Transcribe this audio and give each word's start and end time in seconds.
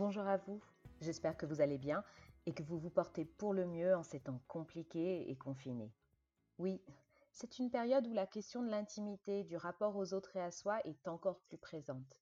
Bonjour 0.00 0.26
à 0.26 0.38
vous, 0.38 0.62
j'espère 1.02 1.36
que 1.36 1.44
vous 1.44 1.60
allez 1.60 1.76
bien 1.76 2.02
et 2.46 2.54
que 2.54 2.62
vous 2.62 2.78
vous 2.78 2.88
portez 2.88 3.26
pour 3.26 3.52
le 3.52 3.66
mieux 3.66 3.94
en 3.94 4.02
ces 4.02 4.18
temps 4.18 4.40
compliqués 4.48 5.30
et 5.30 5.36
confinés. 5.36 5.92
Oui, 6.56 6.80
c'est 7.32 7.58
une 7.58 7.70
période 7.70 8.06
où 8.06 8.14
la 8.14 8.26
question 8.26 8.62
de 8.62 8.70
l'intimité, 8.70 9.44
du 9.44 9.58
rapport 9.58 9.94
aux 9.96 10.14
autres 10.14 10.36
et 10.36 10.40
à 10.40 10.50
soi 10.50 10.80
est 10.86 11.06
encore 11.06 11.40
plus 11.40 11.58
présente. 11.58 12.18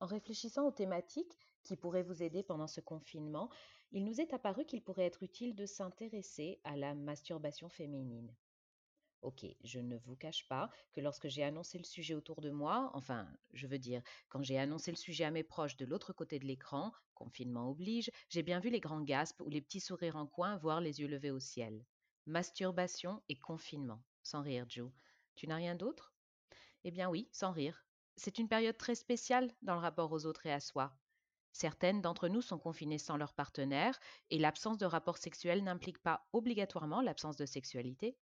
En 0.00 0.06
réfléchissant 0.06 0.66
aux 0.66 0.70
thématiques 0.70 1.36
qui 1.62 1.76
pourraient 1.76 2.02
vous 2.02 2.22
aider 2.22 2.42
pendant 2.42 2.68
ce 2.68 2.80
confinement, 2.80 3.50
il 3.92 4.06
nous 4.06 4.22
est 4.22 4.32
apparu 4.32 4.64
qu'il 4.64 4.82
pourrait 4.82 5.04
être 5.04 5.22
utile 5.22 5.54
de 5.54 5.66
s'intéresser 5.66 6.58
à 6.64 6.74
la 6.74 6.94
masturbation 6.94 7.68
féminine. 7.68 8.34
Ok, 9.24 9.46
je 9.64 9.80
ne 9.80 9.96
vous 9.96 10.16
cache 10.16 10.46
pas 10.48 10.70
que 10.92 11.00
lorsque 11.00 11.28
j'ai 11.28 11.42
annoncé 11.44 11.78
le 11.78 11.84
sujet 11.84 12.12
autour 12.12 12.42
de 12.42 12.50
moi, 12.50 12.90
enfin, 12.92 13.26
je 13.54 13.66
veux 13.66 13.78
dire, 13.78 14.02
quand 14.28 14.42
j'ai 14.42 14.58
annoncé 14.58 14.90
le 14.90 14.98
sujet 14.98 15.24
à 15.24 15.30
mes 15.30 15.42
proches 15.42 15.78
de 15.78 15.86
l'autre 15.86 16.12
côté 16.12 16.38
de 16.38 16.44
l'écran, 16.44 16.92
confinement 17.14 17.70
oblige, 17.70 18.10
j'ai 18.28 18.42
bien 18.42 18.60
vu 18.60 18.68
les 18.68 18.80
grands 18.80 19.00
gaspes 19.00 19.40
ou 19.40 19.48
les 19.48 19.62
petits 19.62 19.80
sourires 19.80 20.16
en 20.16 20.26
coin, 20.26 20.58
voire 20.58 20.82
les 20.82 21.00
yeux 21.00 21.08
levés 21.08 21.30
au 21.30 21.40
ciel. 21.40 21.86
Masturbation 22.26 23.22
et 23.30 23.38
confinement. 23.38 24.02
Sans 24.22 24.42
rire, 24.42 24.66
Joe. 24.68 24.90
Tu 25.36 25.46
n'as 25.46 25.56
rien 25.56 25.74
d'autre? 25.74 26.12
Eh 26.84 26.90
bien 26.90 27.08
oui, 27.08 27.26
sans 27.32 27.52
rire. 27.52 27.86
C'est 28.16 28.36
une 28.36 28.48
période 28.48 28.76
très 28.76 28.94
spéciale 28.94 29.50
dans 29.62 29.74
le 29.74 29.80
rapport 29.80 30.12
aux 30.12 30.26
autres 30.26 30.44
et 30.44 30.52
à 30.52 30.60
soi. 30.60 30.98
Certaines 31.50 32.02
d'entre 32.02 32.28
nous 32.28 32.42
sont 32.42 32.58
confinées 32.58 32.98
sans 32.98 33.16
leur 33.16 33.32
partenaire, 33.32 33.98
et 34.28 34.38
l'absence 34.38 34.76
de 34.76 34.84
rapport 34.84 35.16
sexuel 35.16 35.64
n'implique 35.64 36.02
pas 36.02 36.28
obligatoirement 36.34 37.00
l'absence 37.00 37.36
de 37.36 37.46
sexualité. 37.46 38.18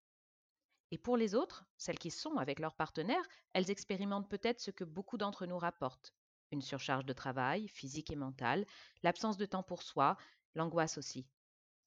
Et 0.90 0.98
pour 0.98 1.16
les 1.16 1.34
autres, 1.34 1.64
celles 1.76 1.98
qui 1.98 2.10
sont 2.10 2.36
avec 2.36 2.58
leur 2.58 2.74
partenaire, 2.74 3.22
elles 3.52 3.70
expérimentent 3.70 4.28
peut-être 4.28 4.60
ce 4.60 4.70
que 4.70 4.84
beaucoup 4.84 5.18
d'entre 5.18 5.46
nous 5.46 5.58
rapportent. 5.58 6.14
Une 6.50 6.62
surcharge 6.62 7.04
de 7.04 7.12
travail, 7.12 7.68
physique 7.68 8.10
et 8.10 8.16
mentale, 8.16 8.66
l'absence 9.02 9.36
de 9.36 9.46
temps 9.46 9.62
pour 9.62 9.82
soi, 9.82 10.16
l'angoisse 10.54 10.98
aussi. 10.98 11.28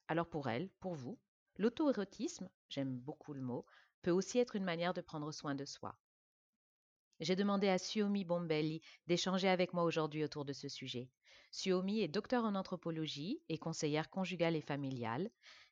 Alors 0.07 0.29
pour 0.29 0.47
elles, 0.49 0.69
pour 0.79 0.95
vous, 0.95 1.19
l'auto-érotisme, 1.57 2.49
j'aime 2.69 2.97
beaucoup 2.97 3.33
le 3.33 3.41
mot, 3.41 3.65
peut 4.01 4.11
aussi 4.11 4.39
être 4.39 4.55
une 4.55 4.63
manière 4.63 4.93
de 4.93 5.01
prendre 5.01 5.31
soin 5.31 5.55
de 5.55 5.65
soi. 5.65 5.97
J'ai 7.19 7.36
demandé 7.36 7.69
à 7.69 7.78
Suomi 7.78 8.25
Bombelli 8.25 8.81
d'échanger 9.08 9.47
avec 9.47 9.73
moi 9.73 9.83
aujourd'hui 9.83 10.23
autour 10.23 10.45
de 10.45 10.53
ce 10.53 10.67
sujet. 10.67 11.09
Suomi 11.52 12.02
est 12.02 12.08
docteur 12.08 12.45
en 12.45 12.55
anthropologie 12.55 13.42
et 13.50 13.58
conseillère 13.58 14.09
conjugale 14.09 14.55
et 14.55 14.61
familiale. 14.61 15.30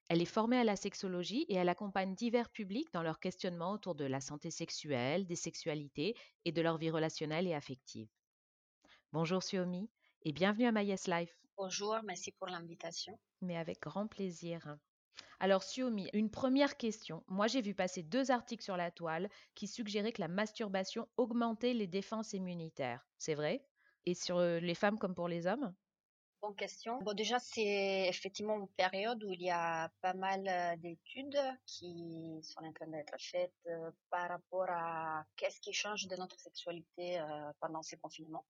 Elle 0.10 0.22
est 0.22 0.26
formée 0.26 0.58
à 0.58 0.64
la 0.64 0.76
sexologie 0.76 1.46
et 1.50 1.56
elle 1.56 1.70
accompagne 1.70 2.16
divers 2.16 2.50
publics 2.50 2.92
dans 2.94 3.02
leur 3.02 3.20
questionnement 3.20 3.72
autour 3.72 3.96
de 3.96 4.06
la 4.06 4.22
santé 4.22 4.52
sexuelle, 4.52 5.26
des 5.26 5.36
sexualités 5.36 6.16
et 6.46 6.52
de 6.52 6.62
leur 6.62 6.78
vie 6.78 6.92
relationnelle 6.92 7.48
et 7.48 7.54
affective. 7.54 8.10
Bonjour 9.12 9.42
Suomi 9.42 9.90
et 10.24 10.32
bienvenue 10.32 10.68
à 10.68 10.72
My 10.72 10.86
Yes 10.86 11.08
Life. 11.08 11.36
Bonjour, 11.58 11.98
merci 12.04 12.32
pour 12.32 12.48
l'invitation. 12.48 13.18
Mais 13.42 13.58
avec 13.58 13.82
grand 13.82 14.08
plaisir. 14.08 14.78
Alors 15.44 15.64
Suomi, 15.64 16.08
une 16.14 16.30
première 16.30 16.78
question. 16.78 17.24
Moi 17.28 17.48
j'ai 17.48 17.64
vu 17.64 17.74
passer 17.74 18.04
deux 18.04 18.30
articles 18.30 18.64
sur 18.64 18.78
la 18.78 18.92
toile 18.92 19.28
qui 19.56 19.68
suggéraient 19.68 20.12
que 20.12 20.22
la 20.22 20.28
masturbation 20.28 21.08
augmentait 21.18 21.74
les 21.74 21.88
défenses 21.88 22.34
immunitaires. 22.34 23.08
C'est 23.18 23.34
vrai? 23.34 23.66
Et 24.06 24.14
sur 24.14 24.40
les 24.40 24.76
femmes 24.76 25.00
comme 25.00 25.16
pour 25.16 25.28
les 25.28 25.48
hommes? 25.48 25.74
Bonne 26.44 26.56
question. 26.56 27.00
Bon, 27.02 27.14
déjà, 27.14 27.40
c'est 27.40 28.08
effectivement 28.08 28.56
une 28.56 28.68
période 28.70 29.24
où 29.24 29.32
il 29.32 29.42
y 29.42 29.50
a 29.52 29.92
pas 30.02 30.14
mal 30.14 30.48
euh, 30.48 30.76
d'études 30.78 31.38
qui 31.68 32.40
sont 32.44 32.64
en 32.64 32.74
train 32.74 32.88
d'être 32.88 33.16
faites 33.20 33.54
euh, 33.68 33.92
par 34.10 34.30
rapport 34.30 34.66
à 34.70 35.24
qu'est-ce 35.38 35.60
qui 35.62 35.72
change 35.72 36.08
de 36.08 36.16
notre 36.16 36.40
sexualité 36.40 37.20
euh, 37.20 37.52
pendant 37.60 37.84
ces 37.84 37.98
confinements. 37.98 38.46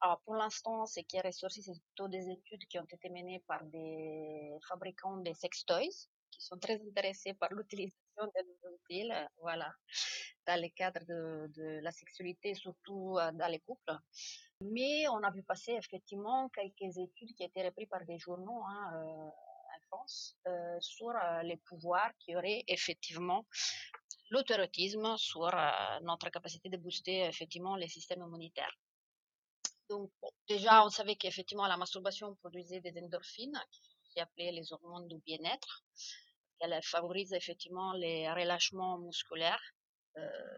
Alors, 0.00 0.20
pour 0.24 0.36
l'instant, 0.36 0.86
ce 0.86 1.00
qui 1.00 1.16
est 1.16 1.26
ressorti, 1.26 1.64
c'est 1.64 1.72
plutôt 1.72 2.06
des 2.06 2.30
études 2.30 2.64
qui 2.66 2.78
ont 2.78 2.86
été 2.88 3.08
menées 3.10 3.42
par 3.48 3.64
des 3.64 4.56
fabricants 4.68 5.16
de 5.16 5.32
sex 5.32 5.64
toys 5.64 6.08
qui 6.32 6.40
sont 6.40 6.58
très 6.58 6.80
intéressés 6.88 7.34
par 7.34 7.52
l'utilisation 7.52 7.96
de 8.18 8.42
nos 8.64 8.72
voilà, 9.38 9.72
dans 10.46 10.60
le 10.60 10.68
cadre 10.68 11.00
de, 11.06 11.80
la 11.82 11.92
sexualité, 11.92 12.54
surtout 12.54 13.16
dans 13.34 13.50
les 13.50 13.60
couples. 13.60 13.96
Mais 14.70 15.08
on 15.08 15.22
a 15.22 15.30
vu 15.30 15.42
passer 15.42 15.72
effectivement 15.72 16.48
quelques 16.50 16.96
études 16.96 17.34
qui 17.34 17.42
étaient 17.42 17.64
reprises 17.64 17.88
par 17.88 18.04
des 18.04 18.18
journaux 18.18 18.62
hein, 18.64 18.92
euh, 18.94 19.28
en 19.28 19.80
France 19.88 20.36
euh, 20.46 20.78
sur 20.80 21.10
euh, 21.10 21.42
les 21.42 21.56
pouvoirs 21.56 22.12
qui 22.20 22.36
auraient 22.36 22.62
effectivement 22.68 23.44
l'autorétisme 24.30 25.16
sur 25.16 25.50
notre 26.02 26.30
capacité 26.30 26.68
de 26.68 26.76
booster 26.76 27.24
effectivement 27.24 27.76
les 27.76 27.88
systèmes 27.88 28.22
immunitaires. 28.22 28.74
Donc 29.90 30.10
déjà 30.48 30.84
on 30.86 30.90
savait 30.90 31.16
qu'effectivement 31.16 31.66
la 31.66 31.76
masturbation 31.76 32.34
produisait 32.36 32.80
des 32.80 32.98
endorphines 33.02 33.60
aussi 34.12 34.20
appelées 34.20 34.52
les 34.52 34.72
hormones 34.72 35.08
du 35.08 35.18
bien-être. 35.18 35.84
Elle 36.60 36.78
favorise 36.82 37.32
effectivement 37.32 37.92
les 37.92 38.30
relâchements 38.30 38.98
musculaires 38.98 39.62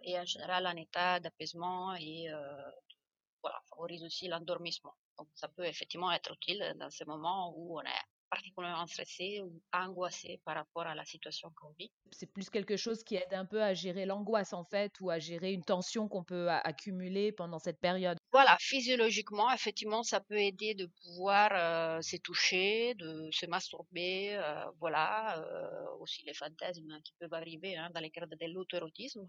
et 0.02 0.18
en 0.18 0.24
général 0.24 0.66
un 0.66 0.76
état 0.76 1.20
d'apaisement 1.20 1.94
et 1.94 2.26
voilà, 3.42 3.60
favorise 3.70 4.04
aussi 4.04 4.28
l'endormissement. 4.28 4.94
Donc, 5.18 5.28
ça 5.34 5.48
peut 5.48 5.64
effectivement 5.64 6.10
être 6.12 6.32
utile 6.32 6.74
dans 6.76 6.90
ces 6.90 7.04
moments 7.04 7.54
où 7.56 7.78
on 7.78 7.82
est 7.82 8.04
particulièrement 8.34 8.86
stressé 8.86 9.40
ou 9.42 9.62
angoissé 9.72 10.40
par 10.44 10.56
rapport 10.56 10.86
à 10.86 10.94
la 10.94 11.04
situation 11.04 11.50
qu'on 11.56 11.72
vit. 11.78 11.90
C'est 12.10 12.32
plus 12.32 12.50
quelque 12.50 12.76
chose 12.76 13.04
qui 13.04 13.14
aide 13.16 13.32
un 13.32 13.46
peu 13.46 13.62
à 13.62 13.74
gérer 13.74 14.06
l'angoisse 14.06 14.52
en 14.52 14.64
fait 14.64 14.92
ou 15.00 15.10
à 15.10 15.18
gérer 15.18 15.52
une 15.52 15.64
tension 15.64 16.08
qu'on 16.08 16.24
peut 16.24 16.48
accumuler 16.50 17.32
pendant 17.32 17.58
cette 17.58 17.80
période. 17.80 18.18
Voilà, 18.32 18.56
physiologiquement, 18.60 19.52
effectivement, 19.52 20.02
ça 20.02 20.20
peut 20.20 20.38
aider 20.38 20.74
de 20.74 20.86
pouvoir 20.86 21.50
euh, 21.52 22.02
se 22.02 22.16
toucher, 22.16 22.94
de 22.94 23.28
se 23.30 23.46
masturber, 23.46 24.34
euh, 24.34 24.64
voilà, 24.80 25.38
euh, 25.38 25.96
aussi 26.00 26.24
les 26.26 26.34
fantasmes 26.34 27.00
qui 27.04 27.14
peuvent 27.20 27.34
arriver 27.34 27.76
hein, 27.76 27.90
dans 27.94 28.00
les 28.00 28.10
cadres 28.10 28.34
de 28.34 28.52
l'autoérotisme 28.52 29.28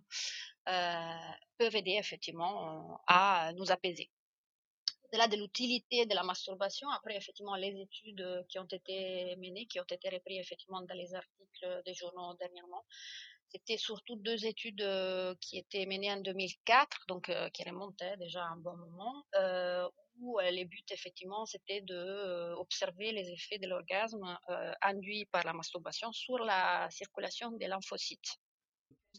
peuvent 0.66 1.76
aider 1.76 1.98
effectivement 2.00 3.00
à 3.06 3.52
nous 3.56 3.72
apaiser 3.72 4.10
au-delà 5.16 5.28
de 5.30 5.38
l'utilité 5.38 6.06
de 6.06 6.14
la 6.14 6.24
masturbation, 6.24 6.90
après, 6.90 7.16
effectivement, 7.16 7.56
les 7.56 7.74
études 7.80 8.20
euh, 8.20 8.44
qui 8.50 8.60
ont 8.60 8.68
été 8.80 9.36
menées, 9.38 9.66
qui 9.66 9.80
ont 9.80 9.90
été 9.90 10.10
reprises, 10.10 10.40
effectivement, 10.40 10.82
dans 10.82 10.94
les 10.94 11.16
articles 11.16 11.82
des 11.86 11.94
journaux 11.94 12.34
dernièrement, 12.38 12.84
c'était 13.48 13.78
surtout 13.78 14.18
deux 14.18 14.46
études 14.46 14.82
euh, 14.82 15.34
qui 15.40 15.58
étaient 15.58 15.86
menées 15.86 16.12
en 16.12 16.20
2004, 16.20 17.06
donc 17.08 17.30
euh, 17.30 17.50
qui 17.52 17.64
remontaient 17.64 18.18
déjà 18.18 18.44
un 18.44 18.58
bon 18.58 18.76
moment, 18.76 19.24
où 20.20 20.40
les 20.40 20.66
buts, 20.66 20.90
effectivement, 20.92 21.46
c'était 21.46 21.82
d'observer 21.82 23.12
les 23.12 23.30
effets 23.32 23.58
de 23.58 23.68
l'orgasme 23.68 24.26
induit 24.82 25.26
par 25.26 25.44
la 25.44 25.54
masturbation 25.54 26.12
sur 26.14 26.40
la 26.40 26.90
circulation 26.90 27.52
des 27.52 27.68
lymphocytes. 27.68 28.40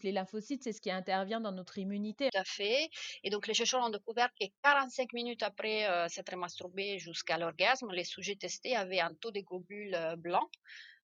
Les 0.03 0.11
lymphocytes, 0.11 0.63
c'est 0.63 0.73
ce 0.73 0.81
qui 0.81 0.91
intervient 0.91 1.41
dans 1.41 1.51
notre 1.51 1.77
immunité. 1.77 2.29
Tout 2.31 2.39
à 2.39 2.43
fait. 2.43 2.89
Et 3.23 3.29
donc, 3.29 3.47
les 3.47 3.53
chercheurs 3.53 3.83
ont 3.83 3.89
découvert 3.89 4.29
que 4.39 4.45
45 4.63 5.13
minutes 5.13 5.43
après 5.43 5.89
euh, 5.89 6.07
s'être 6.07 6.35
masturbé 6.35 6.99
jusqu'à 6.99 7.37
l'orgasme, 7.37 7.91
les 7.91 8.03
sujets 8.03 8.35
testés 8.35 8.75
avaient 8.75 8.99
un 8.99 9.13
taux 9.13 9.31
de 9.31 9.41
globules 9.41 9.95
euh, 9.95 10.15
blancs 10.15 10.49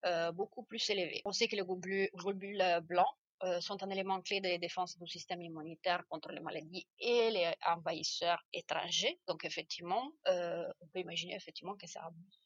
euh, 0.06 0.32
beaucoup 0.32 0.64
plus 0.64 0.90
élevé. 0.90 1.22
On 1.26 1.32
sait 1.32 1.48
que 1.48 1.56
les 1.56 1.64
globules, 1.64 2.10
blancs 2.84 3.16
sont 3.60 3.84
un 3.84 3.90
élément 3.90 4.22
clé 4.22 4.40
de 4.40 4.56
défense 4.56 4.98
du 4.98 5.06
système 5.06 5.42
immunitaire 5.42 6.06
contre 6.08 6.32
les 6.32 6.40
maladies 6.40 6.88
et 6.98 7.30
les 7.30 7.52
envahisseurs 7.66 8.42
étrangers. 8.54 9.20
Donc, 9.28 9.44
effectivement, 9.44 10.14
on 10.26 10.88
peut 10.94 11.00
imaginer 11.00 11.36
effectivement 11.36 11.76
que 11.76 11.86
ça 11.86 12.06
abuse 12.06 12.40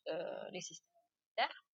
les 0.51 0.61
systèmes 0.61 0.89
immunitaires. 1.35 1.66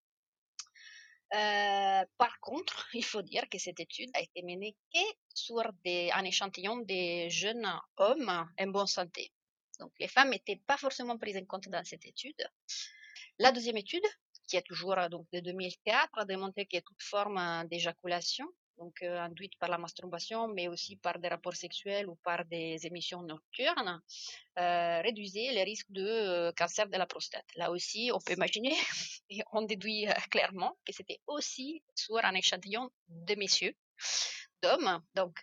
Euh, 1.34 2.04
par 2.18 2.40
contre, 2.42 2.88
il 2.94 3.06
faut 3.06 3.22
dire 3.22 3.48
que 3.50 3.58
cette 3.58 3.80
étude 3.80 4.10
a 4.14 4.22
été 4.22 4.42
menée 4.44 4.76
sur 5.34 5.72
des, 5.86 6.12
un 6.14 6.24
échantillon 6.24 6.78
de 6.78 7.30
jeunes 7.30 7.68
hommes 7.98 8.48
en 8.60 8.68
bonne 8.68 8.88
santé. 8.88 9.32
Donc, 9.80 9.92
les 10.00 10.08
femmes 10.08 10.30
n'étaient 10.30 10.62
pas 10.68 10.78
forcément 10.78 11.18
prises 11.18 11.38
en 11.38 11.46
compte 11.46 11.70
dans 11.70 11.84
cette 11.84 12.06
étude. 12.06 12.48
La 13.40 13.52
deuxième 13.52 13.78
étude, 13.78 14.04
qui 14.48 14.58
est 14.58 14.62
toujours 14.62 14.96
donc 15.10 15.26
de 15.32 15.40
2004, 15.40 16.10
a 16.20 16.26
démontré 16.26 16.66
que 16.66 16.78
toute 16.80 17.02
forme 17.02 17.66
d'éjaculation 17.70 18.46
donc 18.82 18.96
euh, 19.04 19.20
induite 19.20 19.56
par 19.60 19.70
la 19.70 19.78
masturbation, 19.78 20.48
mais 20.48 20.68
aussi 20.68 20.96
par 20.98 21.20
des 21.20 21.28
rapports 21.28 21.56
sexuels 21.66 22.08
ou 22.12 22.16
par 22.28 22.40
des 22.46 22.86
émissions 22.90 23.22
nocturnes, 23.22 24.02
euh, 24.58 25.02
réduisait 25.02 25.52
les 25.58 25.64
risques 25.64 25.92
de 25.92 26.08
euh, 26.08 26.52
cancer 26.58 26.88
de 26.90 26.98
la 26.98 27.06
prostate. 27.06 27.50
Là 27.56 27.70
aussi, 27.70 28.12
on 28.14 28.20
peut 28.20 28.34
imaginer, 28.34 28.76
et 29.30 29.42
on 29.52 29.62
déduit 29.62 30.08
clairement 30.32 30.74
que 30.86 30.94
c'était 30.94 31.22
aussi 31.28 31.84
sur 31.96 32.24
un 32.30 32.34
échantillon 32.34 32.90
de 33.08 33.36
messieurs, 33.36 33.76
d'hommes, 34.64 34.94
donc 35.16 35.36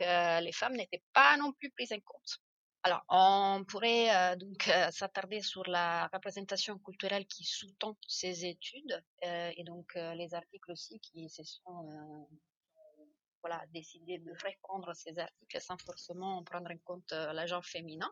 les 0.47 0.53
femmes 0.53 0.77
n'étaient 0.77 1.05
pas 1.13 1.37
non 1.37 1.53
plus 1.53 1.71
prises 1.71 1.93
en 1.93 2.01
compte. 2.11 2.33
Alors, 2.85 3.03
on 3.09 3.65
pourrait 3.67 4.37
donc 4.37 4.71
s'attarder 4.93 5.41
sur 5.43 5.65
la 5.67 6.09
représentation 6.13 6.79
culturelle 6.79 7.27
qui 7.27 7.45
sous-tend 7.45 7.97
ces 8.07 8.47
études 8.47 9.03
et 9.23 9.65
donc 9.65 9.89
les 10.21 10.35
articles 10.35 10.71
aussi 10.71 11.01
qui 11.01 11.29
se 11.29 11.43
sont 11.43 12.29
voilà, 13.43 13.63
décidé 13.73 14.19
de 14.19 14.33
répondre 14.43 14.95
ces 14.95 15.19
articles 15.19 15.61
sans 15.61 15.79
forcément 15.79 16.43
prendre 16.45 16.71
en 16.71 16.79
compte 16.85 17.13
euh, 17.13 17.33
l'agent 17.33 17.63
féminin. 17.63 18.11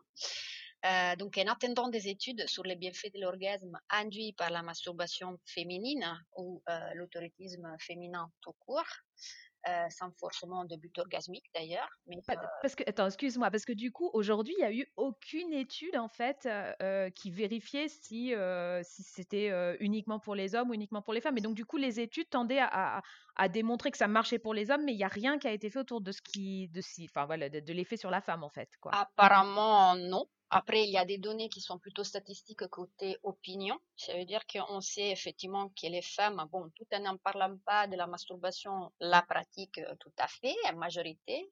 donc, 1.17 1.37
en 1.37 1.47
attendant 1.47 1.89
des 1.89 2.07
études 2.07 2.47
sur 2.47 2.63
les 2.63 2.75
bienfaits 2.75 3.13
de 3.13 3.21
l'orgasme 3.21 3.77
induits 3.89 4.33
par 4.33 4.49
la 4.51 4.61
masturbation 4.61 5.37
féminine 5.45 6.05
ou 6.37 6.61
l'autoritisme 6.93 7.75
féminin 7.79 8.31
tout 8.41 8.55
court, 8.59 8.93
euh, 9.67 9.89
sans 9.89 10.11
forcément 10.11 10.63
de 10.65 10.75
but 10.77 10.97
orgasmique 10.97 11.45
d'ailleurs. 11.53 11.89
Mais 12.07 12.17
parce 12.61 12.75
que 12.75 12.83
attends, 12.87 13.07
excuse-moi, 13.07 13.51
parce 13.51 13.65
que 13.65 13.73
du 13.73 13.91
coup 13.91 14.09
aujourd'hui 14.13 14.53
il 14.57 14.61
n'y 14.61 14.65
a 14.65 14.71
eu 14.71 14.87
aucune 14.95 15.51
étude 15.51 15.97
en 15.97 16.07
fait 16.07 16.45
euh, 16.45 16.73
euh, 16.81 17.09
qui 17.09 17.31
vérifiait 17.31 17.89
si 17.89 18.33
si 18.83 19.03
c'était 19.03 19.77
uniquement 19.79 20.19
pour 20.19 20.35
les 20.35 20.55
hommes 20.55 20.69
ou 20.69 20.73
uniquement 20.73 21.01
pour 21.01 21.13
les 21.13 21.21
femmes. 21.21 21.37
Et 21.37 21.41
donc 21.41 21.55
du 21.55 21.65
coup 21.65 21.77
les 21.77 21.99
études 21.99 22.29
tendaient 22.29 22.59
à, 22.61 23.01
à, 23.35 23.49
démontrer 23.49 23.91
que 23.91 23.97
ça 23.97 24.07
marchait 24.07 24.39
pour 24.39 24.53
les 24.53 24.71
hommes, 24.71 24.85
mais 24.85 24.93
il 24.93 24.97
n'y 24.97 25.03
a 25.03 25.09
rien 25.09 25.37
qui 25.37 25.47
a 25.47 25.51
été 25.51 25.69
fait 25.69 25.79
autour 25.79 26.01
de 26.01 26.11
ce 26.11 26.21
qui 26.21 26.69
de 26.69 26.81
si, 26.81 27.05
enfin 27.09 27.25
voilà, 27.25 27.49
de, 27.49 27.59
de 27.59 27.73
l'effet 27.73 27.97
sur 27.97 28.09
la 28.09 28.21
femme 28.21 28.43
en 28.43 28.49
fait. 28.49 28.69
Quoi. 28.79 28.93
Apparemment 28.95 29.95
non. 29.95 30.27
Après, 30.49 30.85
il 30.85 30.91
y 30.91 30.97
a 30.97 31.03
des 31.03 31.17
données 31.17 31.49
qui 31.49 31.59
sont 31.59 31.77
plutôt 31.77 32.05
statistiques 32.05 32.67
côté 32.67 33.17
opinion. 33.23 33.77
Ça 33.97 34.13
veut 34.13 34.23
dire 34.23 34.47
qu'on 34.47 34.79
sait 34.79 35.09
effectivement 35.09 35.67
que 35.69 35.87
les 35.87 36.01
femmes, 36.01 36.47
bon, 36.49 36.69
tout 36.73 36.85
en 36.93 36.99
n'en 37.01 37.17
parlant 37.17 37.57
pas 37.65 37.85
de 37.87 37.97
la 37.97 38.07
masturbation, 38.07 38.93
la 39.01 39.21
pratiquent 39.23 39.79
euh, 39.79 39.95
tout 39.99 40.13
à 40.17 40.27
fait, 40.27 40.55
en 40.69 40.77
majorité, 40.77 41.49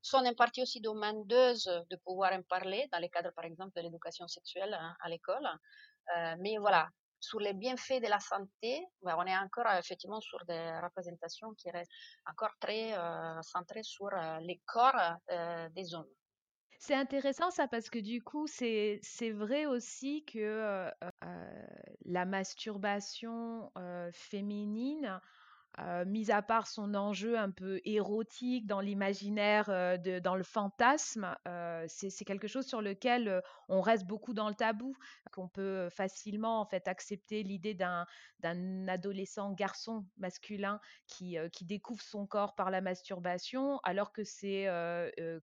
sont 0.00 0.24
en 0.24 0.32
partie 0.32 0.62
aussi 0.62 0.80
demandeuses 0.80 1.70
de 1.90 1.96
pouvoir 1.96 2.32
en 2.32 2.42
parler 2.42 2.88
dans 2.90 2.98
les 2.98 3.10
cadres, 3.10 3.32
par 3.36 3.44
exemple, 3.44 3.72
de 3.76 3.82
l'éducation 3.82 4.26
sexuelle 4.26 4.72
hein, 4.72 4.96
à 5.00 5.10
l'école. 5.10 5.46
Euh, 6.16 6.34
mais 6.38 6.56
voilà, 6.56 6.88
sur 7.20 7.40
les 7.40 7.52
bienfaits 7.52 8.00
de 8.00 8.08
la 8.08 8.20
santé, 8.20 8.86
ben, 9.02 9.16
on 9.18 9.26
est 9.26 9.36
encore 9.36 9.66
euh, 9.66 9.78
effectivement 9.78 10.22
sur 10.22 10.42
des 10.46 10.80
représentations 10.82 11.52
qui 11.58 11.70
restent 11.70 11.92
encore 12.24 12.56
très 12.58 12.94
centrées 13.42 13.82
sur 13.82 14.08
les 14.40 14.62
corps 14.64 15.18
des 15.74 15.94
hommes. 15.94 16.08
C'est 16.82 16.94
intéressant 16.94 17.50
ça 17.50 17.68
parce 17.68 17.90
que 17.90 17.98
du 17.98 18.22
coup, 18.22 18.46
c'est 18.46 19.00
vrai 19.30 19.66
aussi 19.66 20.24
que 20.24 20.90
la 22.06 22.24
masturbation 22.24 23.70
féminine 24.12 25.20
euh, 25.80 26.04
mis 26.04 26.30
à 26.30 26.42
part 26.42 26.66
son 26.66 26.94
enjeu 26.94 27.38
un 27.38 27.50
peu 27.50 27.80
érotique 27.84 28.66
dans 28.66 28.80
l'imaginaire, 28.80 29.70
euh, 29.70 30.20
dans 30.20 30.34
le 30.34 30.42
fantasme, 30.42 31.34
euh, 31.48 31.84
c'est 31.88 32.24
quelque 32.24 32.48
chose 32.48 32.66
sur 32.66 32.82
lequel 32.82 33.42
on 33.68 33.80
reste 33.80 34.06
beaucoup 34.06 34.34
dans 34.34 34.48
le 34.48 34.54
tabou, 34.54 34.94
qu'on 35.32 35.48
peut 35.48 35.88
facilement 35.88 36.60
en 36.60 36.66
fait 36.66 36.86
accepter 36.86 37.42
l'idée 37.42 37.74
d'un 37.74 38.06
adolescent 38.88 39.52
garçon 39.52 40.04
masculin 40.18 40.80
qui, 41.06 41.38
découvre 41.62 42.02
son 42.02 42.26
corps 42.26 42.54
par 42.54 42.70
la 42.70 42.80
masturbation, 42.80 43.78
alors 43.82 44.12
que 44.12 44.24
c'est 44.24 44.66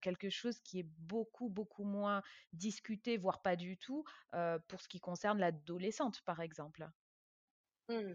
quelque 0.01 0.29
chose 0.29 0.59
qui 0.59 0.79
est 0.79 0.89
beaucoup 0.99 1.49
beaucoup 1.49 1.85
moins 1.85 2.21
discuté, 2.53 3.17
voire 3.17 3.41
pas 3.41 3.55
du 3.55 3.77
tout, 3.77 4.03
pour 4.67 4.81
ce 4.81 4.87
qui 4.87 4.99
concerne 4.99 5.39
l'adolescente 5.39 6.21
par 6.25 6.41
exemple. 6.41 6.87
Mmh 7.89 8.13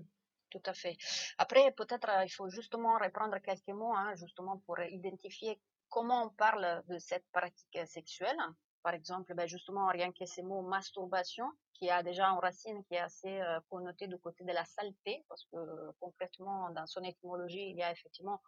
tout 0.52 0.62
à 0.66 0.75
fait. 0.75 0.96
Après, 1.38 1.72
peut-être 1.72 2.08
euh, 2.10 2.25
il 2.25 2.28
faut 2.31 2.49
justement 2.49 2.99
reprendre 2.99 3.38
quelques 3.38 3.76
mots, 3.81 3.94
hein, 3.96 4.14
justement 4.16 4.58
pour 4.66 4.78
identifier 4.81 5.60
comment 5.88 6.26
on 6.26 6.31
parle 6.31 6.82
de 6.88 6.99
cette 6.99 7.26
pratique 7.32 7.78
sexuelle. 7.87 8.40
Par 8.82 8.94
exemple, 8.94 9.34
ben 9.34 9.46
justement, 9.46 9.87
rien 9.88 10.10
que 10.12 10.26
ces 10.26 10.43
mots 10.43 10.62
masturbation, 10.62 11.46
qui 11.75 11.88
a 11.88 12.02
déjà 12.02 12.26
une 12.26 12.38
racine 12.38 12.84
qui 12.84 12.94
est 12.94 13.06
assez 13.10 13.40
euh, 13.40 13.60
connotée 13.70 14.08
du 14.08 14.19
côté 14.19 14.44
de 14.44 14.52
la 14.52 14.64
saleté, 14.64 15.25
parce 15.28 15.44
que 15.50 15.58
concrètement, 16.00 16.70
dans 16.70 16.87
son 16.87 17.02
étymologie, 17.02 17.70
il 17.70 17.76
y 17.76 17.82
a 17.82 17.90
effectivement 17.93 18.40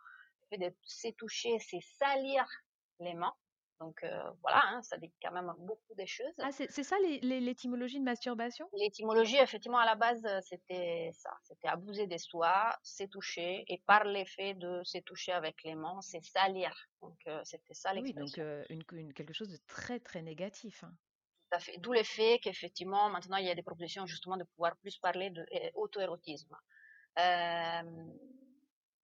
le 0.43 0.47
fait 0.49 0.59
de 0.59 0.77
se 0.83 1.09
toucher, 1.13 1.59
c'est 1.61 1.81
salir 1.99 2.45
les 3.01 3.15
mains. 3.15 3.35
Donc 3.81 4.03
euh, 4.05 4.31
voilà, 4.43 4.63
hein, 4.69 4.83
ça 4.83 4.97
dit 4.99 5.13
quand 5.21 5.33
même 5.33 5.53
beaucoup 5.59 5.95
de 5.99 6.07
choses. 6.07 6.33
Ah, 6.39 6.53
c'est 6.53 6.69
ça 6.83 6.97
l'étymologie 7.01 7.99
de 7.99 8.05
masturbation? 8.05 8.69
L'étymologie, 8.75 9.37
effectivement, 9.37 9.79
à 9.79 9.85
la 9.85 9.95
base, 9.97 10.25
euh, 10.25 10.41
c'était 10.43 11.11
ça. 11.13 11.31
C'était 11.43 11.69
abuser 11.69 12.07
des 12.07 12.19
soi, 12.19 12.77
toucher, 13.11 13.65
et 13.69 13.83
par 13.87 14.05
l'effet 14.05 14.55
de 14.55 14.81
se 14.85 14.99
toucher 14.99 15.33
avec 15.33 15.63
les 15.65 15.75
mains, 15.75 16.01
c'est 16.01 16.23
salir. 16.23 16.73
Donc 17.03 17.19
euh, 17.27 17.41
c'était 17.45 17.75
ça 17.75 17.93
l'expression. 17.93 18.45
Oui, 18.71 18.77
donc 18.77 18.93
une, 18.93 19.13
quelque 19.13 19.35
chose 19.35 19.51
de 19.51 19.59
très 19.67 20.01
très 20.01 20.23
négatif. 20.23 20.85
Hein. 20.85 20.95
Tout 21.51 21.57
à 21.57 21.59
fait. 21.59 21.77
D'où 21.79 21.93
l'effet 21.93 22.39
qu'effectivement, 22.43 23.11
maintenant, 23.11 23.37
il 23.37 23.47
y 23.47 23.51
a 23.51 23.55
des 23.55 23.63
propositions 23.63 24.07
justement 24.07 24.37
de 24.37 24.45
pouvoir 24.45 24.77
plus 24.77 24.99
parler 24.99 25.31
d'auto-érotisme. 25.31 26.57
Euh, 27.19 27.83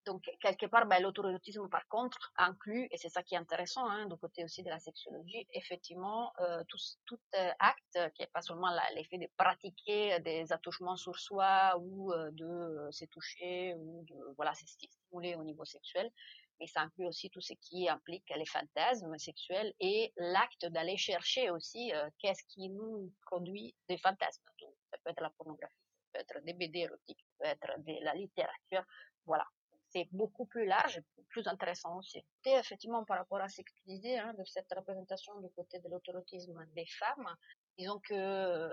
donc, 0.06 0.25
quelque 0.41 0.67
part, 0.67 0.87
ben, 0.87 1.02
l'autoérotisme, 1.02 1.69
par 1.69 1.87
contre, 1.88 2.32
inclut, 2.37 2.88
et 2.91 2.97
c'est 2.97 3.11
ça 3.11 3.23
qui 3.23 3.35
est 3.35 3.38
intéressant, 3.38 3.87
hein, 3.87 4.06
du 4.06 4.17
côté 4.17 4.44
aussi 4.44 4.62
de 4.62 4.70
la 4.70 4.79
sexologie, 4.79 5.47
effectivement, 5.52 6.32
euh, 6.41 6.64
tout, 6.69 7.19
euh, 7.35 7.50
acte 7.58 7.99
qui 8.14 8.23
n'est 8.23 8.29
pas 8.29 8.41
seulement 8.41 8.69
l'effet 8.94 9.19
de 9.19 9.29
pratiquer 9.37 10.19
des 10.20 10.52
attouchements 10.52 10.97
sur 10.97 11.19
soi 11.19 11.76
ou 11.79 12.12
euh, 12.12 12.31
de 12.32 12.47
euh, 12.47 12.91
se 12.91 13.05
toucher 13.06 13.75
ou 13.75 14.05
de 14.05 14.35
voilà, 14.37 14.55
se 14.55 14.67
stimuler 14.67 15.35
au 15.35 15.44
niveau 15.44 15.67
sexuel, 15.67 16.11
mais 16.58 16.67
ça 16.67 16.81
inclut 16.81 17.06
aussi 17.06 17.29
tout 17.31 17.43
ce 17.43 17.53
qui 17.61 17.88
implique 17.88 18.29
les 18.35 18.46
fantasmes 18.46 19.19
sexuels 19.19 19.75
et 19.81 20.12
l'acte 20.17 20.64
d'aller 20.67 20.96
chercher 20.96 21.50
aussi 21.50 21.93
euh, 21.93 22.08
qu'est-ce 22.19 22.44
qui 22.49 22.70
nous 22.70 23.12
produit 23.26 23.75
des 23.88 23.99
fantasmes. 23.99 24.43
Donc, 24.61 24.75
ça 24.91 24.99
peut 25.05 25.11
être 25.11 25.20
la 25.20 25.31
pornographie, 25.31 25.75
ça 26.14 26.25
peut 26.25 26.38
être 26.38 26.44
des 26.44 26.55
BD 26.55 26.81
érotiques, 26.81 27.25
ça 27.38 27.55
peut 27.55 27.73
être 27.73 27.85
de 27.85 28.05
la 28.05 28.14
littérature, 28.14 28.85
voilà 29.26 29.46
c'est 29.92 30.08
beaucoup 30.12 30.46
plus 30.46 30.66
large, 30.66 31.02
plus 31.28 31.46
intéressant 31.46 31.98
aussi. 31.98 32.25
Et 32.44 32.52
effectivement, 32.52 33.04
par 33.04 33.19
rapport 33.19 33.40
à 33.40 33.48
ce 33.48 33.62
que 33.62 33.72
tu 33.76 33.82
disais, 33.87 34.19
hein, 34.19 34.34
de 34.34 34.44
cette 34.44 34.72
représentation 34.75 35.38
du 35.40 35.50
côté 35.50 35.78
de 35.81 35.88
l'autorotisme 35.88 36.64
des 36.75 36.87
femmes, 36.87 37.37
disons 37.78 38.00
que 38.00 38.70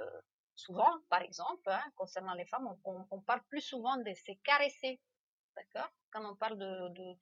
souvent, 0.55 0.91
par 1.09 1.21
exemple, 1.21 1.69
hein, 1.69 1.83
concernant 1.95 2.33
les 2.33 2.45
femmes, 2.45 2.67
on, 2.83 3.21
parle 3.21 3.41
plus 3.49 3.61
souvent 3.61 3.97
de 3.97 4.13
se 4.13 4.31
caresser, 4.43 4.99
d'accord? 5.55 5.89
Quand 6.11 6.29
on 6.29 6.35
parle 6.35 6.57
de, 6.57 6.89
de, 6.89 7.17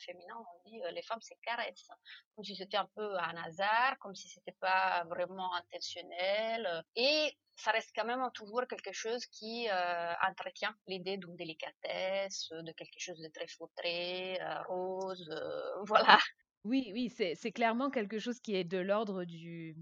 féminin, 0.00 0.34
on 0.36 0.68
dit 0.68 0.82
euh, 0.82 0.90
les 0.90 1.02
femmes 1.02 1.20
se 1.20 1.34
caressent, 1.42 1.90
comme 2.34 2.44
si 2.44 2.56
c'était 2.56 2.76
un 2.76 2.88
peu 2.94 3.16
un 3.18 3.36
hasard, 3.36 3.98
comme 3.98 4.14
si 4.14 4.28
c'était 4.28 4.56
pas 4.60 5.04
vraiment 5.04 5.54
intentionnel. 5.54 6.84
Et 6.96 7.36
ça 7.58 7.72
reste 7.72 7.90
quand 7.94 8.04
même 8.04 8.22
toujours 8.34 8.66
quelque 8.68 8.92
chose 8.92 9.26
qui 9.26 9.68
euh, 9.68 10.12
entretient 10.28 10.74
l'idée 10.86 11.16
d'une 11.16 11.36
délicatesse, 11.36 12.48
de 12.50 12.72
quelque 12.72 12.98
chose 12.98 13.18
de 13.18 13.28
très 13.28 13.48
fautré, 13.48 14.40
euh, 14.40 14.62
rose, 14.68 15.28
euh, 15.30 15.82
voilà. 15.84 16.18
Oui, 16.64 16.90
oui, 16.92 17.08
c'est 17.10 17.52
clairement 17.52 17.90
quelque 17.90 18.18
chose 18.18 18.40
qui 18.40 18.54
est 18.54 18.64
de 18.64 18.78
l'ordre 18.78 19.24
du, 19.24 19.76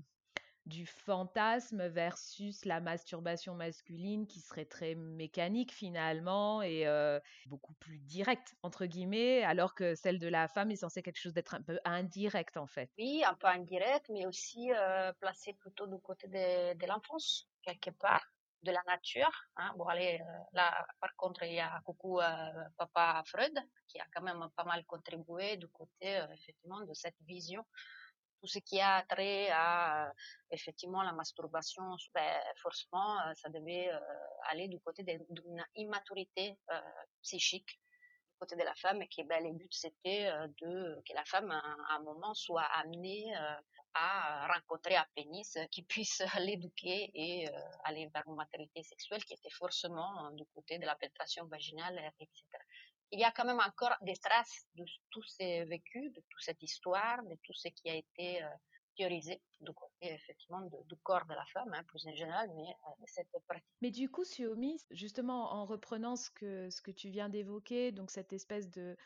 du 0.67 0.85
fantasme 0.85 1.87
versus 1.87 2.65
la 2.65 2.81
masturbation 2.81 3.55
masculine 3.55 4.27
qui 4.27 4.41
serait 4.41 4.65
très 4.65 4.97
mécanique 4.97 5.73
finalement 5.73 6.61
et 6.61 6.87
euh, 6.87 7.21
beaucoup 7.47 7.75
plus 7.75 8.01
directe 8.01 8.57
entre 8.63 8.87
guillemets 8.87 9.45
alors 9.45 9.75
que 9.75 9.95
celle 9.95 10.19
de 10.19 10.27
la 10.27 10.49
femme 10.49 10.73
est 10.73 10.77
censée 10.77 11.03
quelque 11.03 11.21
chose 11.21 11.35
d'être 11.35 11.55
un 11.55 11.63
peu 11.63 11.79
indirect 11.85 12.57
en 12.57 12.67
fait. 12.67 12.91
Oui, 12.99 13.23
un 13.25 13.35
peu 13.35 13.47
indirect 13.47 14.11
mais 14.11 14.27
aussi 14.27 14.73
euh, 14.73 15.13
placé 15.21 15.55
plutôt 15.55 15.87
du 15.87 16.01
côté 16.01 16.27
de, 16.27 16.87
l'enfance 16.87 17.49
quelque 17.67 17.91
part 17.91 18.25
de 18.63 18.73
la 18.73 18.83
nature. 18.87 19.31
Hein. 19.57 19.75
Euh, 19.79 20.19
là, 20.53 20.87
par 21.01 21.15
contre, 21.17 21.43
il 21.45 21.55
y 21.55 21.61
a 21.61 21.81
coucou 21.85 22.21
papa 22.77 23.23
Freud, 23.27 23.57
qui 23.87 23.99
a 24.01 24.07
quand 24.15 24.23
même 24.23 24.49
pas 24.57 24.65
mal 24.65 24.85
contribué 24.87 25.57
du 25.57 25.69
côté, 25.69 26.25
effectivement, 26.33 26.81
de 26.81 26.95
cette 26.95 27.17
vision 27.23 27.65
tout 28.41 28.47
ce 28.47 28.59
qui 28.59 28.81
a 28.81 29.03
trait 29.09 29.49
à 29.51 30.13
effectivement 30.51 31.03
la 31.03 31.13
masturbation, 31.13 31.97
ben, 32.15 32.41
forcément, 32.63 33.21
euh, 33.21 33.35
ça 33.35 33.49
devait 33.49 33.89
euh, 33.93 34.01
aller 34.51 34.69
du 34.69 34.79
côté 34.81 35.03
d'une 35.03 35.65
immaturité 35.75 36.59
euh, 36.71 36.81
psychique 37.23 37.81
du 38.31 38.39
côté 38.39 38.57
de 38.57 38.63
la 38.63 38.75
femme 38.75 39.03
et 39.03 39.09
que 39.09 39.23
ben, 39.27 39.43
le 39.43 39.53
but 39.53 39.73
c'était 39.73 40.31
de 40.61 41.03
que 41.07 41.15
la 41.15 41.25
femme 41.25 41.51
à 41.51 41.95
un 41.95 42.01
moment 42.01 42.35
soit 42.35 42.69
amenée 42.81 43.35
à 43.99 44.47
rencontrer 44.49 44.97
un 44.97 45.07
pénis 45.15 45.59
qui 45.71 45.83
puisse 45.83 46.21
l'éduquer 46.41 47.11
et 47.15 47.49
aller 47.85 48.09
vers 48.13 48.25
une 48.27 48.37
maturité 48.37 48.83
sexuelle 48.83 49.25
qui 49.25 49.35
était 49.35 49.51
forcément 49.51 50.31
du 50.33 50.45
côté 50.55 50.79
de 50.79 50.87
la 50.87 50.95
pénétration 50.97 51.47
vaginale, 51.47 51.99
etc 52.21 52.43
il 53.13 53.21
y 53.21 53.25
a 53.25 53.33
quand 53.33 53.45
même 53.45 53.61
encore 53.61 53.95
des 54.03 54.17
traces 54.17 54.67
de 54.75 54.85
tous 55.11 55.23
ces 55.23 55.65
vécus, 55.65 56.13
de 56.13 56.21
toute 56.29 56.43
cette 56.43 56.63
histoire, 56.63 57.23
de 57.25 57.37
tout 57.43 57.53
ce 57.53 57.69
qui 57.69 57.89
a 57.89 57.95
été 57.95 58.43
euh, 58.43 58.49
théorisé 58.97 59.41
du 59.61 59.73
côté 59.73 60.13
effectivement 60.13 60.61
du 60.63 60.97
corps 61.03 61.27
de 61.27 61.35
la 61.35 61.45
femme, 61.53 61.73
hein, 61.73 61.85
plus 61.85 62.07
en 62.07 62.15
général, 62.15 62.51
mais 62.57 62.69
euh, 62.69 63.05
cette 63.07 63.31
pratique. 63.47 63.67
Mais 63.81 63.91
du 63.91 64.11
coup, 64.11 64.25
Suomi, 64.25 64.81
justement, 64.91 65.53
en 65.53 65.67
reprenant 65.67 66.17
ce 66.17 66.31
que 66.31 66.91
tu 66.91 67.11
viens 67.11 67.29
d'évoquer, 67.29 67.93
donc 67.93 68.11
cette 68.11 68.33
espèce 68.33 68.71
de, 68.71 68.97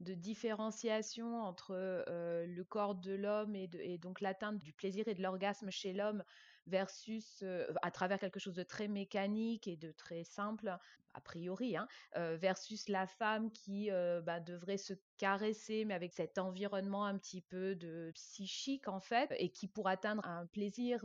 de 0.00 0.14
différenciation 0.14 1.42
entre 1.42 1.72
euh, 1.72 2.46
le 2.46 2.64
corps 2.64 2.94
de 2.94 3.12
l'homme 3.12 3.54
et, 3.54 3.98
donc 3.98 4.20
l'atteinte 4.20 4.58
du 4.58 4.72
plaisir 4.72 5.06
et 5.08 5.14
de 5.14 5.22
l'orgasme 5.22 5.70
chez 5.70 5.92
l'homme 5.92 6.24
versus 6.66 7.42
à 7.82 7.90
travers 7.90 8.18
quelque 8.18 8.38
chose 8.38 8.54
de 8.54 8.62
très 8.62 8.86
mécanique 8.86 9.66
et 9.66 9.76
de 9.76 9.92
très 9.92 10.24
simple 10.24 10.76
a 11.14 11.20
priori 11.20 11.76
hein, 11.76 11.88
versus 12.14 12.88
la 12.88 13.06
femme 13.08 13.50
qui 13.50 13.90
bah, 14.22 14.38
devrait 14.38 14.76
se 14.76 14.92
caressée, 15.16 15.84
mais 15.84 15.94
avec 15.94 16.12
cet 16.12 16.38
environnement 16.38 17.06
un 17.06 17.18
petit 17.18 17.40
peu 17.40 17.74
de 17.74 18.12
psychique 18.14 18.86
en 18.86 19.00
fait, 19.00 19.32
et 19.38 19.50
qui 19.50 19.66
pour 19.66 19.88
atteindre 19.88 20.24
un 20.24 20.46
plaisir 20.46 21.04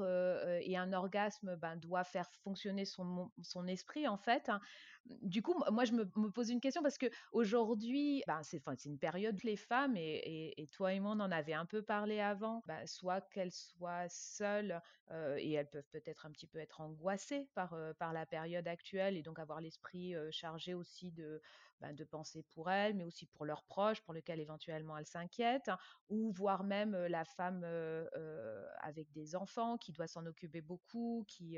et 0.61 0.77
un 0.77 0.93
orgasme, 0.93 1.55
ben, 1.55 1.77
doit 1.77 2.03
faire 2.03 2.29
fonctionner 2.43 2.85
son, 2.85 3.31
son 3.41 3.65
esprit 3.65 4.07
en 4.07 4.17
fait. 4.17 4.49
Hein. 4.49 4.61
Du 5.21 5.41
coup, 5.41 5.53
moi, 5.71 5.85
je 5.85 5.91
me, 5.91 6.05
pose 6.05 6.49
une 6.49 6.59
question 6.59 6.81
parce 6.81 6.97
que 6.97 7.05
aujourd'hui, 7.31 8.23
ben, 8.27 8.41
c'est 8.43 8.61
une 8.85 8.97
période 8.97 9.41
les 9.43 9.55
femmes, 9.55 9.95
et, 9.97 10.67
toi 10.71 10.93
et 10.93 10.99
moi, 10.99 11.11
on 11.15 11.19
en 11.19 11.31
avait 11.31 11.53
un 11.53 11.65
peu 11.65 11.83
parlé 11.83 12.19
avant, 12.19 12.63
ben, 12.67 12.85
soit 12.87 13.21
qu'elles 13.29 13.51
soient 13.51 14.09
seules 14.09 14.81
et 15.37 15.53
elles 15.53 15.69
peuvent 15.69 15.89
peut-être 15.91 16.25
un 16.25 16.31
petit 16.31 16.47
peu 16.47 16.57
être 16.57 16.81
angoissées 16.81 17.47
par, 17.53 17.77
par 17.99 18.13
la 18.13 18.25
période 18.25 18.67
actuelle 18.67 19.15
et 19.15 19.21
donc 19.21 19.37
avoir 19.37 19.61
l'esprit 19.61 20.15
chargé 20.31 20.73
aussi 20.73 21.11
de, 21.11 21.39
ben, 21.79 21.93
de 21.93 22.03
penser 22.03 22.43
pour 22.43 22.69
elles, 22.69 22.95
mais 22.95 23.03
aussi 23.03 23.25
pour 23.25 23.45
leurs 23.45 23.63
proches, 23.63 24.01
pour 24.01 24.13
lesquels 24.13 24.39
éventuellement 24.39 24.97
elles 24.97 25.05
s'inquiètent, 25.05 25.69
hein, 25.69 25.77
ou 26.09 26.31
voire 26.31 26.63
même 26.63 26.95
la 27.07 27.25
femme 27.25 27.63
avec 28.79 29.11
des 29.11 29.35
enfants 29.35 29.77
qui 29.77 29.91
doit 29.91 30.07
s'en 30.07 30.25
occuper 30.25 30.61
beaucoup, 30.61 31.25
qui, 31.27 31.57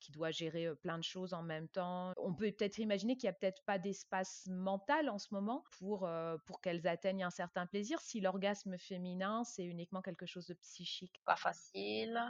qui 0.00 0.12
doit 0.12 0.30
gérer 0.30 0.74
plein 0.76 0.98
de 0.98 1.04
choses 1.04 1.34
en 1.34 1.42
même 1.42 1.68
temps. 1.68 2.12
On 2.16 2.34
peut 2.34 2.50
peut-être 2.52 2.78
imaginer 2.78 3.16
qu'il 3.16 3.28
n'y 3.28 3.30
a 3.30 3.38
peut-être 3.38 3.62
pas 3.64 3.78
d'espace 3.78 4.46
mental 4.48 5.08
en 5.08 5.18
ce 5.18 5.28
moment 5.32 5.64
pour, 5.78 6.08
pour 6.46 6.60
qu'elles 6.60 6.86
atteignent 6.86 7.24
un 7.24 7.30
certain 7.30 7.66
plaisir 7.66 8.00
si 8.00 8.20
l'orgasme 8.20 8.78
féminin, 8.78 9.44
c'est 9.44 9.64
uniquement 9.64 10.02
quelque 10.02 10.26
chose 10.26 10.46
de 10.46 10.54
psychique. 10.54 11.22
Pas 11.24 11.36
facile, 11.36 12.20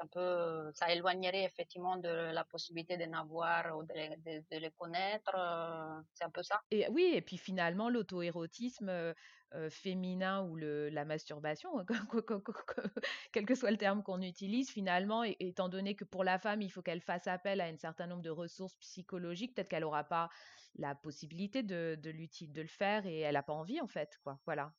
un 0.00 0.06
peu, 0.06 0.70
ça 0.74 0.92
éloignerait 0.92 1.44
effectivement 1.44 1.96
de 1.96 2.08
la 2.08 2.44
possibilité 2.44 2.96
d'en 2.96 3.12
avoir 3.12 3.76
ou 3.76 3.84
de 3.84 3.94
les, 3.94 4.70
connaître. 4.72 5.34
Euh, 5.34 6.00
c'est 6.14 6.24
un 6.24 6.30
peu 6.30 6.42
ça. 6.42 6.60
Et 6.70 6.86
oui, 6.88 7.12
et 7.14 7.22
puis 7.22 7.38
finalement, 7.38 7.88
l'auto-érotisme 7.88 8.88
euh, 8.88 9.14
euh, 9.54 9.70
féminin 9.70 10.42
ou 10.42 10.56
le, 10.56 10.88
la 10.90 11.04
masturbation, 11.04 11.70
quel 13.32 13.46
que 13.46 13.54
soit 13.54 13.70
le 13.70 13.76
terme 13.76 14.02
qu'on 14.02 14.22
utilise, 14.22 14.70
finalement, 14.70 15.22
étant 15.22 15.68
donné 15.68 15.94
que 15.94 16.04
pour 16.04 16.24
la 16.24 16.38
femme, 16.38 16.62
il 16.62 16.70
faut 16.70 16.82
qu'elle 16.82 17.00
fasse 17.00 17.26
appel 17.26 17.60
à 17.60 17.66
un 17.66 17.76
certain 17.76 18.06
nombre 18.06 18.22
de 18.22 18.30
ressources 18.30 18.74
psychologiques, 18.76 19.54
peut-être 19.54 19.68
qu'elle 19.68 19.82
n'aura 19.82 20.04
pas 20.04 20.28
la 20.76 20.94
possibilité 20.94 21.62
de, 21.62 21.96
de, 22.00 22.12
de 22.12 22.62
le 22.62 22.68
faire 22.68 23.06
et 23.06 23.20
elle 23.20 23.34
n'a 23.34 23.42
pas 23.42 23.52
envie, 23.52 23.80
en 23.80 23.86
fait. 23.86 24.18
Quoi. 24.24 24.40
Voilà. 24.44 24.72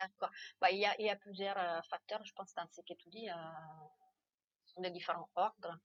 D'accord. 0.00 0.30
Bah, 0.60 0.70
il, 0.72 0.78
y 0.78 0.84
a, 0.84 0.94
il 0.98 1.06
y 1.06 1.10
a 1.10 1.16
plusieurs 1.16 1.56
facteurs, 1.86 2.22
je 2.24 2.32
pense, 2.34 2.52
dans 2.54 2.66
ce 2.70 2.82
que 2.82 2.94
tu 2.94 3.08
dis 3.08 3.28
des 4.82 4.90
différents 4.90 5.28
ordres. 5.36 5.78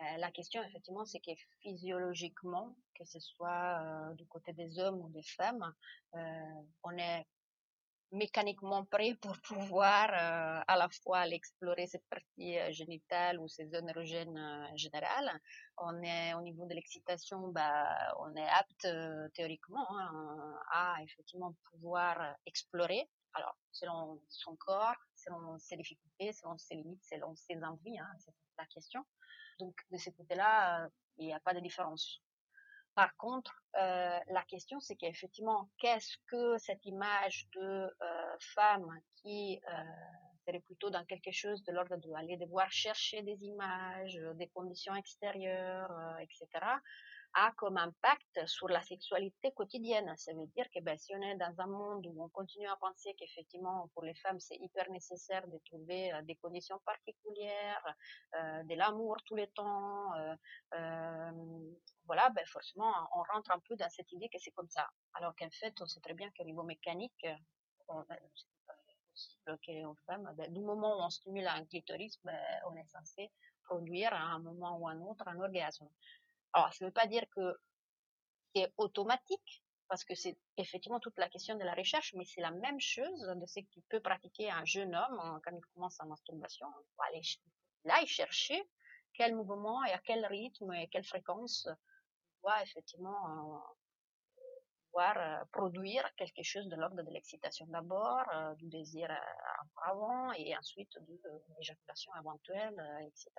Euh, 0.00 0.16
la 0.18 0.30
question, 0.30 0.62
effectivement, 0.62 1.04
c'est 1.04 1.20
que 1.20 1.30
physiologiquement, 1.60 2.76
que 2.98 3.04
ce 3.04 3.20
soit 3.20 3.80
euh, 3.82 4.14
du 4.14 4.26
côté 4.26 4.52
des 4.52 4.78
hommes 4.78 5.00
ou 5.00 5.08
des 5.10 5.22
femmes, 5.22 5.72
euh, 6.14 6.62
on 6.82 6.96
est 6.96 7.26
mécaniquement 8.12 8.84
prêt 8.84 9.14
pour 9.20 9.36
pouvoir 9.40 10.08
à 10.12 10.76
la 10.76 10.88
fois 11.02 11.26
explorer 11.28 11.86
cette 11.86 12.06
partie 12.08 12.56
génitale 12.72 13.38
ou 13.40 13.48
ces 13.48 13.68
zones 13.68 13.88
érogènes 13.88 14.68
générales. 14.76 15.32
On 15.78 16.02
est 16.02 16.34
au 16.34 16.42
niveau 16.42 16.66
de 16.66 16.74
l'excitation, 16.74 17.48
bah, 17.48 17.88
on 18.20 18.34
est 18.36 18.48
apte 18.48 18.86
théoriquement 19.34 19.86
hein, 19.98 20.54
à 20.72 20.96
effectivement 21.02 21.54
pouvoir 21.70 22.36
explorer. 22.46 23.08
Alors, 23.34 23.56
selon 23.70 24.20
son 24.28 24.56
corps, 24.56 24.96
selon 25.14 25.58
ses 25.58 25.76
difficultés, 25.76 26.32
selon 26.32 26.58
ses 26.58 26.74
limites, 26.74 27.02
selon 27.04 27.34
ses 27.34 27.62
envies, 27.64 27.98
hein, 27.98 28.10
c'est 28.18 28.34
la 28.58 28.66
question. 28.66 29.04
Donc 29.58 29.74
de 29.90 29.98
ce 29.98 30.10
côté-là, 30.10 30.84
euh, 30.84 30.88
il 31.18 31.26
n'y 31.26 31.34
a 31.34 31.40
pas 31.40 31.54
de 31.54 31.60
différence. 31.60 32.20
Par 32.94 33.16
contre, 33.16 33.62
euh, 33.76 34.18
la 34.28 34.42
question 34.48 34.80
c'est 34.80 34.96
qu'effectivement, 34.96 35.70
qu'est-ce 35.78 36.16
que 36.26 36.58
cette 36.58 36.84
image 36.84 37.48
de 37.54 37.60
euh, 37.60 38.36
femme 38.54 39.00
qui 39.16 39.60
serait 40.44 40.60
plutôt 40.60 40.90
dans 40.90 41.04
quelque 41.04 41.30
chose 41.30 41.62
de 41.64 41.72
l'ordre 41.72 41.96
d'aller 41.96 42.36
devoir 42.36 42.70
chercher 42.70 43.22
des 43.22 43.44
images, 43.44 44.20
des 44.34 44.48
conditions 44.48 44.94
extérieures, 44.96 46.18
etc., 46.20 46.48
a 47.34 47.52
comme 47.56 47.76
impact 47.76 48.46
sur 48.46 48.68
la 48.68 48.82
sexualité 48.82 49.52
quotidienne. 49.52 50.12
Ça 50.16 50.32
veut 50.34 50.46
dire 50.54 50.66
que 50.74 50.80
ben, 50.80 50.96
si 50.98 51.14
on 51.14 51.22
est 51.22 51.36
dans 51.36 51.54
un 51.60 51.66
monde 51.66 52.06
où 52.06 52.22
on 52.22 52.28
continue 52.28 52.68
à 52.68 52.76
penser 52.76 53.14
qu'effectivement 53.18 53.88
pour 53.94 54.04
les 54.04 54.14
femmes 54.14 54.40
c'est 54.40 54.56
hyper 54.56 54.90
nécessaire 54.90 55.46
de 55.48 55.58
trouver 55.66 56.12
euh, 56.12 56.22
des 56.22 56.36
conditions 56.36 56.78
particulières, 56.84 57.94
euh, 58.34 58.62
de 58.64 58.74
l'amour 58.74 59.16
tous 59.26 59.36
les 59.36 59.48
temps, 59.48 60.14
euh, 60.14 61.30
voilà, 62.06 62.30
ben 62.30 62.44
forcément 62.46 62.92
on 63.14 63.22
rentre 63.34 63.50
un 63.50 63.60
peu 63.60 63.76
dans 63.76 63.90
cette 63.90 64.10
idée 64.12 64.28
que 64.28 64.38
c'est 64.38 64.52
comme 64.52 64.68
ça. 64.68 64.88
Alors 65.14 65.34
qu'en 65.36 65.50
fait 65.50 65.74
on 65.80 65.86
sait 65.86 66.00
très 66.00 66.14
bien 66.14 66.30
qu'au 66.36 66.44
niveau 66.44 66.64
mécanique, 66.64 67.26
on, 67.88 68.04
possible 69.12 69.94
femmes, 70.06 70.32
ben, 70.36 70.52
du 70.52 70.60
moment 70.60 70.98
où 70.98 71.02
on 71.02 71.10
stimule 71.10 71.46
un 71.46 71.64
clitoris, 71.66 72.18
ben, 72.24 72.38
on 72.70 72.74
est 72.76 72.86
censé 72.86 73.30
produire 73.64 74.12
à 74.12 74.22
un 74.34 74.38
moment 74.38 74.78
ou 74.78 74.88
à 74.88 74.92
un 74.92 75.00
autre 75.00 75.26
un 75.26 75.38
orgasme. 75.40 75.88
Alors, 76.52 76.72
ça 76.72 76.84
ne 76.84 76.88
veut 76.90 76.92
pas 76.92 77.06
dire 77.06 77.24
que 77.34 77.56
c'est 78.54 78.72
automatique, 78.76 79.62
parce 79.88 80.04
que 80.04 80.14
c'est 80.14 80.38
effectivement 80.56 81.00
toute 81.00 81.18
la 81.18 81.28
question 81.28 81.54
de 81.56 81.64
la 81.64 81.74
recherche, 81.74 82.14
mais 82.14 82.24
c'est 82.24 82.40
la 82.40 82.50
même 82.50 82.80
chose 82.80 83.20
de 83.20 83.46
ce 83.46 83.60
qu'il 83.60 83.82
peut 83.90 84.00
pratiquer 84.00 84.50
un 84.50 84.64
jeune 84.64 84.94
homme 84.94 85.20
hein, 85.20 85.40
quand 85.44 85.54
il 85.54 85.60
commence 85.74 85.96
sa 85.96 86.04
masturbation. 86.04 86.66
Il 86.66 86.94
faut 86.96 87.02
aller 87.02 87.22
là 87.84 88.02
et 88.02 88.06
chercher 88.06 88.62
quel 89.14 89.34
mouvement 89.34 89.84
et 89.84 89.92
à 89.92 89.98
quel 89.98 90.24
rythme 90.26 90.72
et 90.72 90.88
quelle 90.88 91.04
fréquence 91.04 91.68
il 91.68 92.40
doit 92.42 92.62
effectivement 92.62 93.28
euh, 93.28 93.58
pouvoir 94.86 95.16
euh, 95.18 95.44
produire 95.52 96.08
quelque 96.16 96.42
chose 96.42 96.68
de 96.68 96.76
l'ordre 96.76 97.02
de 97.02 97.10
l'excitation 97.10 97.66
d'abord, 97.66 98.24
euh, 98.34 98.54
du 98.54 98.68
désir 98.68 99.10
avant 99.84 100.32
et 100.32 100.56
ensuite 100.56 100.92
de 101.00 101.20
l'éjaculation 101.58 102.12
éventuelle, 102.18 102.80
etc. 103.06 103.30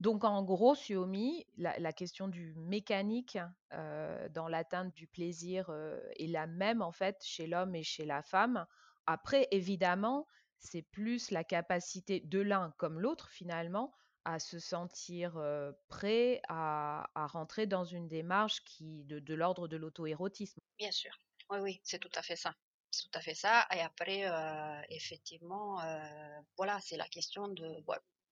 Donc 0.00 0.24
en 0.24 0.42
gros, 0.42 0.74
Suomi, 0.74 1.46
la, 1.56 1.92
question 1.92 2.28
du 2.28 2.54
mécanique 2.56 3.38
dans 3.70 4.48
l'atteinte 4.48 4.94
du 4.94 5.06
plaisir 5.06 5.70
est 6.18 6.26
la 6.26 6.46
même 6.46 6.82
en 6.82 6.92
fait 6.92 7.16
chez 7.22 7.46
l'homme 7.46 7.74
et 7.74 7.82
chez 7.82 8.04
la 8.04 8.22
femme. 8.22 8.66
Après, 9.06 9.48
évidemment, 9.52 10.26
c'est 10.58 10.82
plus 10.82 11.30
la 11.30 11.44
capacité 11.44 12.20
de 12.20 12.40
l'un 12.40 12.72
comme 12.76 13.00
l'autre 13.00 13.30
finalement 13.30 13.94
à 14.24 14.38
se 14.38 14.58
sentir 14.58 15.40
prêt 15.88 16.42
à, 16.48 17.06
rentrer 17.14 17.66
dans 17.66 17.84
une 17.84 18.08
démarche 18.08 18.62
qui 18.64 19.04
de, 19.04 19.34
l'ordre 19.34 19.66
de 19.66 19.76
l'auto-érotisme. 19.76 20.60
Bien 20.78 20.92
sûr, 20.92 21.18
oui, 21.50 21.58
oui, 21.60 21.80
c'est 21.84 22.00
tout 22.00 22.10
à 22.14 22.22
fait 22.22 22.36
ça. 22.36 22.54
C'est 22.90 23.04
tout 23.04 23.18
à 23.18 23.20
fait 23.20 23.34
ça. 23.34 23.66
Et 23.74 23.80
après, 23.80 24.24
effectivement, 24.90 25.80
voilà, 26.58 26.80
c'est 26.80 26.98
la 26.98 27.08
question 27.08 27.48
de 27.48 27.82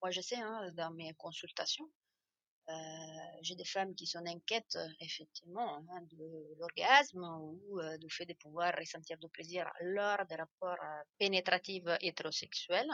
moi, 0.04 0.10
je 0.10 0.20
sais, 0.20 0.36
hein, 0.36 0.70
dans 0.74 0.90
mes 0.90 1.14
consultations, 1.14 1.88
euh, 2.68 2.72
j'ai 3.40 3.54
des 3.56 3.64
femmes 3.64 3.94
qui 3.94 4.06
sont 4.06 4.22
inquiètes, 4.26 4.76
effectivement, 5.00 5.78
hein, 5.78 6.00
de 6.12 6.56
l'orgasme 6.58 7.24
ou 7.40 7.80
euh, 7.80 7.96
du 7.96 8.10
fait 8.10 8.26
de 8.26 8.34
pouvoir 8.34 8.74
ressentir 8.78 9.16
du 9.16 9.30
plaisir 9.30 9.64
lors 9.80 10.26
des 10.26 10.34
rapports 10.34 10.76
euh, 10.84 11.02
pénétratifs 11.18 11.84
hétérosexuels. 12.02 12.92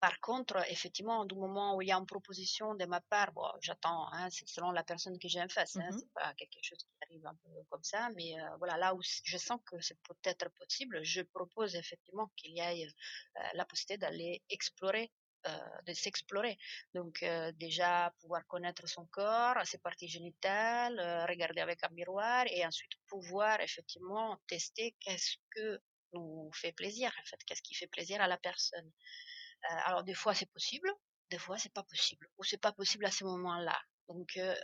Par 0.00 0.20
contre, 0.20 0.56
effectivement, 0.70 1.24
du 1.24 1.34
moment 1.34 1.74
où 1.76 1.82
il 1.82 1.88
y 1.88 1.92
a 1.92 1.96
une 1.96 2.06
proposition 2.06 2.74
de 2.74 2.84
ma 2.84 3.00
part, 3.00 3.32
bon, 3.32 3.50
j'attends, 3.60 4.08
hein, 4.12 4.28
c'est 4.30 4.46
selon 4.48 4.70
la 4.70 4.84
personne 4.84 5.18
que 5.18 5.26
j'ai 5.28 5.40
en 5.40 5.48
face, 5.48 5.78
hein, 5.78 5.88
mmh 5.90 5.98
c'est 5.98 6.12
pas 6.12 6.34
quelque 6.34 6.58
chose 6.62 6.78
qui 6.78 6.94
arrive 7.02 7.26
un 7.26 7.34
peu 7.34 7.50
comme 7.70 7.82
ça, 7.82 8.10
mais 8.14 8.38
euh, 8.38 8.56
voilà, 8.58 8.76
là 8.76 8.94
où 8.94 9.00
je 9.02 9.38
sens 9.38 9.58
que 9.64 9.80
c'est 9.80 9.98
peut-être 10.02 10.50
possible, 10.50 11.02
je 11.02 11.22
propose 11.22 11.74
effectivement 11.76 12.30
qu'il 12.36 12.52
y 12.52 12.60
ait 12.60 12.86
euh, 12.86 13.40
la 13.54 13.64
possibilité 13.64 13.98
d'aller 13.98 14.42
explorer 14.50 15.12
euh, 15.46 15.58
de 15.86 15.92
s'explorer. 15.94 16.58
Donc 16.94 17.24
déjà 17.54 18.12
pouvoir 18.20 18.44
connaître 18.48 18.86
son 18.88 19.06
corps, 19.06 19.56
ses 19.64 19.78
parties 19.78 20.08
génitales, 20.08 20.98
regarder 21.28 21.60
avec 21.60 21.82
un 21.84 21.90
miroir 21.90 22.44
et 22.48 22.66
ensuite 22.66 22.92
pouvoir 23.06 23.60
effectivement 23.60 24.38
tester 24.48 24.96
qu'est-ce 25.00 25.36
que 25.50 25.80
nous 26.12 26.50
fait 26.52 26.72
plaisir, 26.72 27.12
en 27.20 27.24
fait, 27.24 27.42
qu'est-ce 27.44 27.62
qui 27.62 27.74
fait 27.74 27.86
plaisir 27.86 28.20
à 28.20 28.28
la 28.28 28.38
personne. 28.38 28.90
Euh, 29.70 29.74
alors 29.86 30.04
des 30.04 30.14
fois 30.14 30.34
c'est 30.34 30.50
possible, 30.50 30.90
des 31.30 31.38
fois 31.38 31.58
c'est 31.58 31.72
pas 31.72 31.82
possible, 31.84 32.28
ou 32.38 32.44
c'est 32.44 32.60
pas 32.60 32.72
possible 32.72 33.04
à 33.06 33.10
ce 33.10 33.24
moment-là. 33.24 33.78
Donc, 34.08 34.36
euh, 34.36 34.54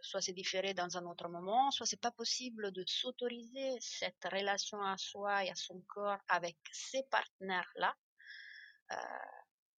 soit 0.00 0.20
c'est 0.20 0.32
différé 0.32 0.74
dans 0.74 0.96
un 0.96 1.04
autre 1.06 1.28
moment, 1.28 1.70
soit 1.72 1.86
c'est 1.86 2.00
pas 2.00 2.12
possible 2.12 2.70
de 2.72 2.84
s'autoriser 2.86 3.76
cette 3.80 4.22
relation 4.30 4.80
à 4.82 4.96
soi 4.96 5.44
et 5.44 5.50
à 5.50 5.56
son 5.56 5.80
corps 5.88 6.18
avec 6.28 6.56
ces 6.72 7.02
partenaires-là. 7.10 7.94
Euh, 8.92 8.96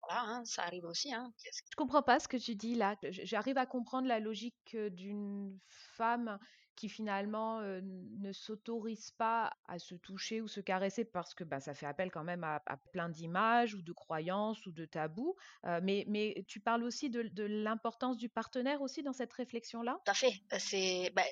Voilà, 0.04 0.22
hein, 0.24 0.46
ça 0.46 0.64
arrive 0.64 0.86
aussi. 0.86 1.14
Hein. 1.14 1.34
Je 1.72 1.76
comprends 1.76 2.04
pas 2.04 2.20
ce 2.20 2.28
que 2.28 2.38
tu 2.38 2.56
dis 2.56 2.76
là. 2.76 2.96
J'arrive 3.04 3.58
à 3.58 3.66
comprendre 3.66 4.08
la 4.08 4.20
logique 4.20 4.76
d'une 4.76 5.60
femme 5.68 6.40
qui 6.76 6.90
finalement 6.90 7.62
ne 7.62 8.32
s'autorise 8.32 9.12
pas 9.12 9.52
à 9.68 9.80
se 9.80 9.96
toucher 9.96 10.42
ou 10.42 10.48
se 10.48 10.60
caresser 10.60 11.06
parce 11.06 11.34
que 11.34 11.44
bah, 11.44 11.60
ça 11.60 11.74
fait 11.74 11.86
appel 11.86 12.12
quand 12.12 12.24
même 12.24 12.44
à, 12.44 12.62
plein 12.92 13.10
d'images 13.10 13.74
ou 13.76 13.82
de 13.82 13.92
croyances 13.92 14.66
ou 14.66 14.72
de 14.72 14.86
tabous. 14.86 15.36
mais, 15.82 16.06
mais 16.08 16.44
tu 16.48 16.60
parles 16.60 16.84
aussi 16.84 17.10
de, 17.10 17.44
l'importance 17.44 18.18
du 18.18 18.30
partenaire 18.30 18.82
aussi 18.82 19.04
dans 19.04 19.14
cette 19.14 19.34
réflexion-là? 19.34 20.00
Tout 20.06 20.12
à 20.12 20.14
fait. 20.14 20.34
C'est 20.60 21.12
bah, 21.16 21.24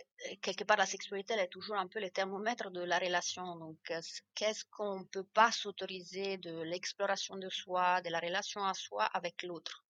quelque 0.42 0.64
part 0.64 0.78
la 0.78 0.86
sexualité, 0.86 1.34
elle 1.34 1.42
est 1.42 1.48
toujours 1.48 1.78
un 1.78 1.88
peu 1.88 2.00
le 2.00 2.10
thermomètre 2.10 2.72
de 2.72 2.82
la 2.82 3.00
relation. 3.00 3.56
Donc, 3.58 3.78
qu'est-ce 4.36 4.66
qu'on 4.66 5.00
ne 5.00 5.06
peut 5.06 5.24
pas 5.24 5.52
s'autoriser 5.52 6.38
de 6.38 6.62
l'exploration 6.62 7.36
de 7.36 7.50
soi, 7.50 8.02
de 8.02 8.10
la 8.10 8.20
relation 8.20 8.64
à 8.64 8.74
soi 8.74 9.04
avec 9.06 9.44
l'autre? 9.44 9.86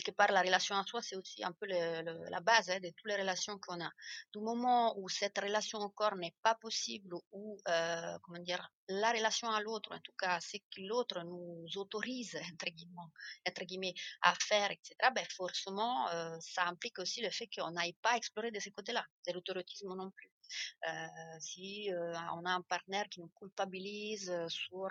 Quelque 0.00 0.16
part, 0.16 0.32
la 0.32 0.42
relation 0.42 0.76
à 0.76 0.84
soi, 0.84 1.02
c'est 1.02 1.16
aussi 1.16 1.44
un 1.44 1.52
peu 1.52 1.66
la 1.66 2.40
base 2.40 2.70
hein, 2.70 2.80
de 2.80 2.90
toutes 2.90 3.06
les 3.06 3.16
relations 3.16 3.58
qu'on 3.58 3.80
a. 3.80 3.90
Du 4.32 4.40
moment 4.40 4.98
où 4.98 5.08
cette 5.08 5.38
relation 5.38 5.78
encore 5.78 6.16
n'est 6.16 6.34
pas 6.42 6.54
possible, 6.56 7.14
ou, 7.32 7.58
euh, 7.68 8.18
comment 8.22 8.40
dire, 8.40 8.68
la 8.88 9.12
relation 9.12 9.48
à 9.48 9.60
l'autre, 9.60 9.94
en 9.94 10.00
tout 10.00 10.14
cas, 10.18 10.38
c'est 10.40 10.58
que 10.58 10.80
l'autre 10.80 11.22
nous 11.22 11.66
autorise, 11.76 12.36
entre 12.52 13.64
guillemets 13.64 13.94
à 14.22 14.34
faire, 14.34 14.70
etc., 14.70 14.94
ben 15.14 15.24
forcément, 15.30 16.08
euh, 16.10 16.36
ça 16.40 16.64
implique 16.66 16.98
aussi 16.98 17.22
le 17.22 17.30
fait 17.30 17.48
qu'on 17.54 17.70
n'aille 17.70 17.96
pas 18.02 18.16
explorer 18.16 18.50
de 18.50 18.60
ce 18.60 18.70
côté-là, 18.70 19.06
de 19.26 19.32
l'autorotisme 19.32 19.94
non 19.94 20.10
plus. 20.10 20.33
Euh, 20.88 20.90
si 21.40 21.92
euh, 21.92 22.14
on 22.36 22.44
a 22.44 22.50
un 22.50 22.62
partenaire 22.62 23.08
qui 23.08 23.20
nous 23.20 23.30
culpabilise 23.38 24.30
euh, 24.30 24.48
sur 24.48 24.88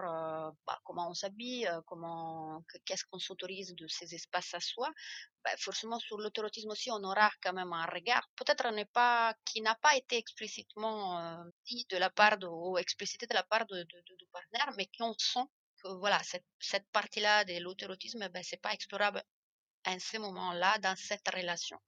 bah, 0.68 0.80
comment 0.84 1.10
on 1.10 1.14
s'habille, 1.14 1.70
comment, 1.88 2.64
qu'est-ce 2.86 3.06
qu'on 3.06 3.20
s'autorise 3.20 3.76
de 3.76 3.88
ces 3.88 4.14
espaces 4.14 4.54
à 4.54 4.60
soi, 4.60 4.92
bah, 5.44 5.52
forcément 5.58 6.00
sur 6.00 6.18
l'autorotisme 6.18 6.70
aussi, 6.70 6.90
on 6.92 7.04
aura 7.04 7.32
quand 7.42 7.54
même 7.54 7.74
un 7.74 7.86
regard, 7.86 8.28
peut-être 8.36 8.72
n'est 8.72 8.86
pas, 8.86 9.34
qui 9.46 9.62
n'a 9.62 9.76
pas 9.76 9.96
été 9.96 10.18
explicitement 10.18 11.44
dit 11.66 11.86
de 11.90 11.98
la 11.98 12.10
part 12.10 12.38
ou 12.44 12.78
explicité 12.78 13.28
de 13.28 13.34
la 13.34 13.44
part 13.44 13.66
de, 13.68 13.84
du 13.84 14.26
partenaire, 14.32 14.74
mais 14.78 14.90
qu'on 14.98 15.14
sent 15.18 15.46
que 15.82 15.90
voilà, 16.00 16.22
cette, 16.24 16.46
cette 16.60 16.88
partie-là 16.92 17.46
de 17.46 17.60
l'autorotisme, 17.62 18.28
ben, 18.30 18.44
c'est 18.44 18.62
pas 18.62 18.74
explorable 18.74 19.22
à 19.86 20.00
ce 20.00 20.18
moment-là 20.18 20.78
dans 20.80 20.96
cette 20.96 21.28
relation 21.30 21.80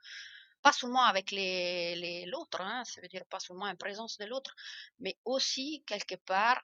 pas 0.66 0.72
seulement 0.72 1.04
avec 1.04 1.30
les, 1.30 2.26
l'autre, 2.26 2.60
hein, 2.60 2.84
ça 2.86 3.00
veut 3.00 3.08
dire 3.08 3.24
pas 3.28 3.40
seulement 3.40 3.66
en 3.66 3.76
présence 3.76 4.18
de 4.18 4.26
l'autre, 4.26 4.56
mais 4.98 5.16
aussi 5.24 5.84
quelque 5.86 6.16
part 6.16 6.60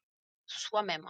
soi-même. 0.48 1.08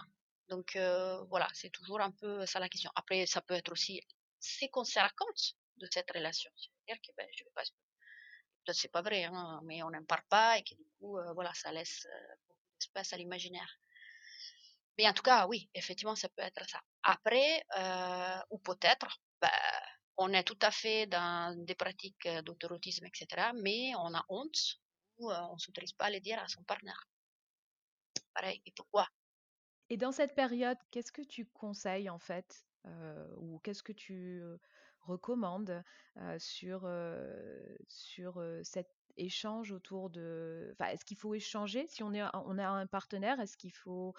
Donc 0.50 0.76
euh, 0.76 1.22
voilà, 1.30 1.48
c'est 1.54 1.70
toujours 1.70 2.02
un 2.02 2.10
peu 2.10 2.44
ça 2.44 2.60
la 2.60 2.68
question. 2.68 2.90
Après, 2.94 3.24
ça 3.24 3.40
peut 3.40 3.54
être 3.54 3.72
aussi 3.72 4.02
ce 4.40 4.66
qu'on 4.70 4.84
se 4.84 4.98
raconte 4.98 5.54
de 5.78 5.88
cette 5.90 6.10
relation. 6.10 6.50
C'est-à-dire 6.58 7.00
que 7.00 7.12
ben, 7.16 7.26
je 7.34 7.44
vais 7.44 7.50
pas, 7.54 7.62
peut-être 7.62 8.76
c'est 8.76 8.92
pas 8.92 9.00
vrai, 9.00 9.24
hein, 9.24 9.60
mais 9.64 9.82
on 9.82 9.88
n'en 9.88 10.04
parle 10.04 10.24
pas 10.28 10.58
et 10.58 10.62
que 10.62 10.74
du 10.74 10.84
coup, 10.98 11.16
euh, 11.16 11.32
voilà, 11.32 11.54
ça 11.54 11.72
laisse 11.72 12.06
euh, 12.12 12.34
beaucoup 12.46 12.60
d'espace 12.78 13.14
à 13.14 13.16
l'imaginaire. 13.16 13.78
Mais 14.98 15.08
en 15.08 15.14
tout 15.14 15.22
cas, 15.22 15.46
oui, 15.46 15.70
effectivement, 15.72 16.14
ça 16.14 16.28
peut 16.28 16.42
être 16.42 16.68
ça. 16.68 16.82
Après, 17.04 17.64
ou 18.50 18.58
peut-être, 18.58 19.18
ben, 19.40 19.48
on 20.22 20.32
est 20.32 20.44
tout 20.44 20.58
à 20.62 20.70
fait 20.70 21.06
dans 21.06 21.56
des 21.64 21.74
pratiques 21.74 22.26
euh, 22.26 22.42
d'autorotisme, 22.42 23.06
etc., 23.06 23.50
mais 23.62 23.92
on 23.96 24.14
a 24.14 24.24
honte 24.28 24.80
ou 25.18 25.30
euh, 25.30 25.40
on 25.50 25.54
ne 25.54 25.58
s'autorise 25.58 25.92
pas 25.92 26.06
à 26.06 26.10
le 26.10 26.20
dire 26.20 26.38
à 26.38 26.48
son 26.48 26.62
partenaire. 26.62 27.08
Pareil, 28.34 28.62
et 28.64 28.72
pourquoi? 28.72 29.08
Et 29.90 29.96
dans 29.96 30.12
cette 30.12 30.34
période, 30.34 30.78
qu'est-ce 30.90 31.12
que 31.12 31.22
tu 31.22 31.44
conseilles 31.46 32.08
en 32.08 32.18
fait, 32.18 32.64
euh, 32.86 33.26
ou 33.38 33.58
qu'est-ce 33.60 33.82
que 33.82 33.92
tu 33.92 34.42
recommandes 35.00 35.82
sur, 36.38 36.88
sur 37.88 38.42
cet 38.62 38.88
échange 39.16 39.72
autour 39.72 40.08
de... 40.08 40.70
Enfin, 40.72 40.90
est-ce 40.92 41.04
qu'il 41.04 41.18
faut 41.18 41.34
échanger? 41.34 41.86
Si 41.88 42.02
on, 42.02 42.14
est, 42.14 42.22
on 42.32 42.56
a 42.58 42.66
un 42.66 42.86
partenaire 42.86 43.38
Est-ce 43.40 43.56
qu'il 43.58 43.72
faut 43.72 44.14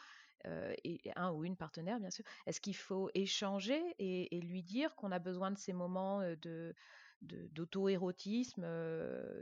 euh, 0.46 0.74
et 0.84 1.00
un 1.16 1.32
ou 1.32 1.46
une 1.46 1.56
partenaire, 1.56 2.00
bien 2.00 2.10
sûr. 2.10 2.26
Est-ce 2.46 2.60
qu'il 2.60 2.76
faut 2.76 3.10
échanger 3.14 3.82
et, 4.00 4.40
lui 4.42 4.62
dire 4.62 4.96
qu'on 4.96 5.12
a 5.12 5.20
besoin 5.20 5.52
de 5.52 5.58
ces 5.58 5.74
moments 5.74 6.22
euh, 6.22 6.36
de, 6.42 6.76
d'auto-érotisme 7.24 8.66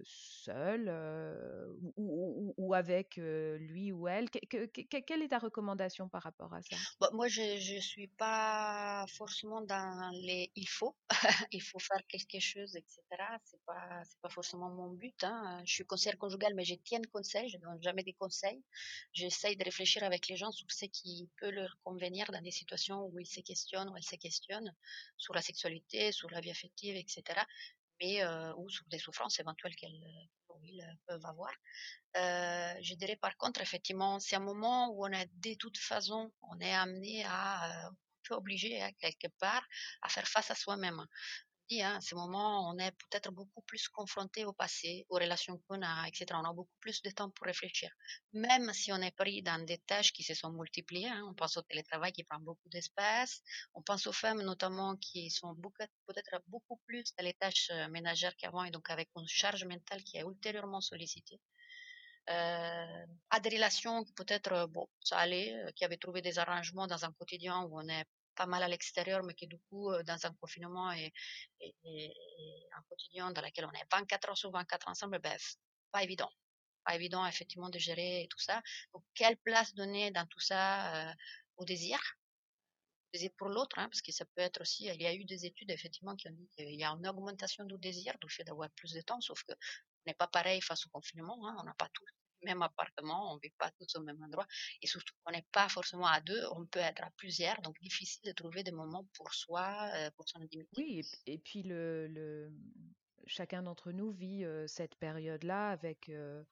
seul 0.03 0.89
ou, 1.97 2.73
avec 2.73 3.17
lui 3.17 3.91
ou 3.91 4.07
elle? 4.07 4.29
Quelle 4.29 5.21
est 5.21 5.29
ta 5.29 5.39
recommandation 5.39 6.09
par 6.09 6.23
rapport 6.23 6.53
à 6.53 6.61
ça? 6.61 6.75
Bah, 6.99 7.09
Moi, 7.13 7.27
je 7.27 7.75
ne 7.75 7.79
suis 7.79 8.07
pas 8.07 9.05
forcément 9.09 9.61
dans 9.61 10.11
les 10.13 10.51
il 10.55 10.67
faut, 10.67 10.95
il 11.51 11.61
faut 11.61 11.79
faire 11.79 12.01
quelque 12.07 12.39
chose, 12.39 12.75
etc. 12.75 12.99
Ce 13.45 13.55
n'est 13.55 13.61
pas, 13.65 14.03
pas 14.21 14.29
forcément 14.29 14.69
mon 14.69 14.89
but. 14.91 15.23
Hein. 15.23 15.61
Je 15.65 15.73
suis 15.73 15.85
conseillère 15.85 16.17
conjugale, 16.17 16.53
mais 16.55 16.65
je 16.65 16.75
tiens 16.75 16.99
de 16.99 17.07
conseils, 17.07 17.49
je 17.49 17.57
ne 17.57 17.61
donne 17.63 17.81
jamais 17.81 18.03
des 18.03 18.13
conseils. 18.13 18.63
J'essaye 19.13 19.55
de 19.55 19.63
réfléchir 19.63 20.03
avec 20.03 20.27
les 20.27 20.35
gens 20.35 20.51
sur 20.51 20.69
ce 20.71 20.85
qui 20.85 21.29
peut 21.39 21.51
leur 21.51 21.77
convenir 21.83 22.31
dans 22.31 22.41
des 22.41 22.51
situations 22.51 23.05
où 23.05 23.19
ils 23.19 23.27
se 23.27 23.41
questionnent, 23.41 23.89
où 23.89 23.97
elles 23.97 24.03
se 24.03 24.15
questionnent 24.15 24.73
sur 25.17 25.33
la 25.33 25.41
sexualité, 25.41 26.11
sur 26.11 26.29
la 26.29 26.41
vie 26.41 26.51
affective, 26.51 26.95
etc 26.95 27.41
mais 28.01 28.23
ou 28.57 28.69
sur 28.69 28.85
des 28.87 28.99
souffrances 28.99 29.39
éventuelles 29.39 29.75
qu'elles 29.75 30.29
peuvent 31.07 31.25
avoir. 31.25 31.51
je 32.15 32.95
dirais 32.95 33.15
par 33.15 33.35
contre, 33.37 33.61
effectivement, 33.61 34.19
c'est 34.19 34.35
un 34.35 34.39
moment 34.39 34.89
où 34.89 35.05
on 35.05 35.11
est 35.11 35.29
de 35.37 35.53
toute 35.55 35.77
façon, 35.77 36.31
on 36.41 36.59
est 36.59 36.73
amené 36.73 37.23
à, 37.25 37.87
un 37.87 37.91
peu 38.23 38.35
obligé 38.35 38.81
hein, 38.81 38.91
quelque 38.99 39.27
part 39.39 39.63
à 40.01 40.09
faire 40.09 40.27
face 40.27 40.51
à 40.51 40.55
soi-même. 40.55 41.05
Hein, 41.79 41.95
à 41.95 42.01
ce 42.01 42.15
moment, 42.15 42.69
on 42.69 42.77
est 42.79 42.91
peut-être 42.91 43.31
beaucoup 43.31 43.61
plus 43.61 43.87
confronté 43.87 44.43
au 44.43 44.51
passé, 44.51 45.05
aux 45.09 45.15
relations 45.15 45.57
qu'on 45.67 45.81
a, 45.81 46.05
etc. 46.07 46.25
On 46.33 46.43
a 46.49 46.53
beaucoup 46.53 46.75
plus 46.81 47.01
de 47.01 47.11
temps 47.11 47.29
pour 47.29 47.45
réfléchir. 47.45 47.89
Même 48.33 48.73
si 48.73 48.91
on 48.91 48.97
est 48.97 49.15
pris 49.15 49.41
dans 49.41 49.63
des 49.65 49.77
tâches 49.77 50.11
qui 50.11 50.23
se 50.23 50.33
sont 50.33 50.51
multipliées, 50.51 51.07
hein, 51.07 51.25
on 51.29 51.33
pense 51.33 51.55
au 51.55 51.61
télétravail 51.61 52.11
qui 52.11 52.25
prend 52.25 52.39
beaucoup 52.39 52.67
d'espace, 52.67 53.41
on 53.73 53.81
pense 53.81 54.05
aux 54.05 54.11
femmes 54.11 54.41
notamment 54.41 54.97
qui 54.97 55.29
sont 55.31 55.55
peut-être 55.55 56.41
beaucoup 56.47 56.77
plus 56.87 57.05
dans 57.17 57.23
les 57.23 57.33
tâches 57.35 57.69
euh, 57.71 57.87
ménagères 57.87 58.35
qu'avant 58.35 58.65
et 58.65 58.71
donc 58.71 58.89
avec 58.89 59.09
une 59.15 59.27
charge 59.27 59.63
mentale 59.63 60.03
qui 60.03 60.17
est 60.17 60.23
ultérieurement 60.23 60.81
sollicitée. 60.81 61.39
Euh, 62.29 63.05
à 63.29 63.39
des 63.39 63.49
relations 63.49 64.03
peut-être, 64.15 64.67
bon, 64.67 64.87
ça 65.01 65.17
allait, 65.17 65.53
euh, 65.55 65.71
qui 65.75 65.85
avaient 65.85 65.97
trouvé 65.97 66.21
des 66.21 66.37
arrangements 66.37 66.87
dans 66.87 67.03
un 67.05 67.11
quotidien 67.13 67.63
où 67.63 67.79
on 67.79 67.87
est 67.87 68.05
pas 68.35 68.45
mal 68.45 68.63
à 68.63 68.67
l'extérieur, 68.67 69.23
mais 69.23 69.33
qui 69.33 69.47
du 69.47 69.59
coup, 69.69 69.91
euh, 69.91 70.03
dans 70.03 70.25
un 70.25 70.33
confinement 70.33 70.91
et, 70.91 71.13
un 72.73 72.81
quotidien 72.89 73.31
dans 73.31 73.41
lequel 73.41 73.65
on 73.65 73.71
est 73.71 73.85
24 73.91 74.29
heures 74.29 74.37
sur 74.37 74.51
24 74.51 74.87
ensemble, 74.87 75.19
ben, 75.19 75.37
pas 75.91 76.03
évident. 76.03 76.29
Pas 76.85 76.95
évident, 76.95 77.25
effectivement, 77.25 77.69
de 77.69 77.77
gérer 77.77 78.27
tout 78.29 78.39
ça. 78.39 78.61
Donc, 78.93 79.03
quelle 79.13 79.37
place 79.37 79.73
donner 79.75 80.11
dans 80.11 80.25
tout 80.27 80.39
ça 80.39 81.09
euh, 81.09 81.13
au 81.57 81.65
désir? 81.65 81.99
Désir 83.13 83.29
pour 83.37 83.49
l'autre, 83.49 83.77
hein, 83.77 83.89
parce 83.89 84.01
que 84.01 84.11
ça 84.11 84.25
peut 84.25 84.41
être 84.41 84.61
aussi, 84.61 84.85
il 84.85 85.01
y 85.01 85.05
a 85.05 85.13
eu 85.13 85.25
des 85.25 85.45
études 85.45 85.69
effectivement 85.69 86.15
qui 86.15 86.29
ont 86.29 86.33
dit 86.33 86.47
qu'il 86.55 86.73
y 86.75 86.83
a 86.83 86.89
une 86.89 87.07
augmentation 87.07 87.65
du 87.65 87.77
désir 87.77 88.17
du 88.21 88.29
fait 88.29 88.45
d'avoir 88.45 88.69
plus 88.71 88.93
de 88.93 89.01
temps, 89.01 89.19
sauf 89.19 89.43
que 89.43 89.53
n'est 90.05 90.13
pas 90.13 90.27
pareil 90.27 90.61
face 90.61 90.85
au 90.85 90.89
confinement, 90.89 91.37
hein, 91.45 91.55
on 91.59 91.63
n'a 91.63 91.73
pas 91.73 91.89
tous 91.93 92.05
même 92.43 92.61
appartement, 92.61 93.31
on 93.31 93.35
ne 93.35 93.39
vit 93.41 93.53
pas 93.57 93.71
tous 93.71 93.95
au 93.95 94.01
même 94.01 94.21
endroit. 94.23 94.47
Et 94.81 94.87
surtout, 94.87 95.13
on 95.25 95.31
n'est 95.31 95.45
pas 95.51 95.69
forcément 95.69 96.07
à 96.07 96.21
deux, 96.21 96.43
on 96.51 96.65
peut 96.65 96.79
être 96.79 97.03
à 97.03 97.11
plusieurs, 97.17 97.61
donc 97.61 97.79
difficile 97.81 98.21
de 98.25 98.31
trouver 98.31 98.63
des 98.63 98.71
moments 98.71 99.05
pour 99.13 99.33
soi, 99.33 99.89
euh, 99.95 100.11
pour 100.11 100.27
son 100.27 100.41
intimité. 100.41 100.69
Oui, 100.77 101.01
et, 101.25 101.37
puis 101.37 101.63
le, 101.63 102.07
le, 102.07 102.51
chacun 103.27 103.63
d'entre 103.63 103.91
nous 103.91 104.11
vit 104.11 104.43
euh, 104.43 104.67
cette 104.67 104.95
période-là 104.95 105.71
avec 105.71 106.09
euh, 106.09 106.43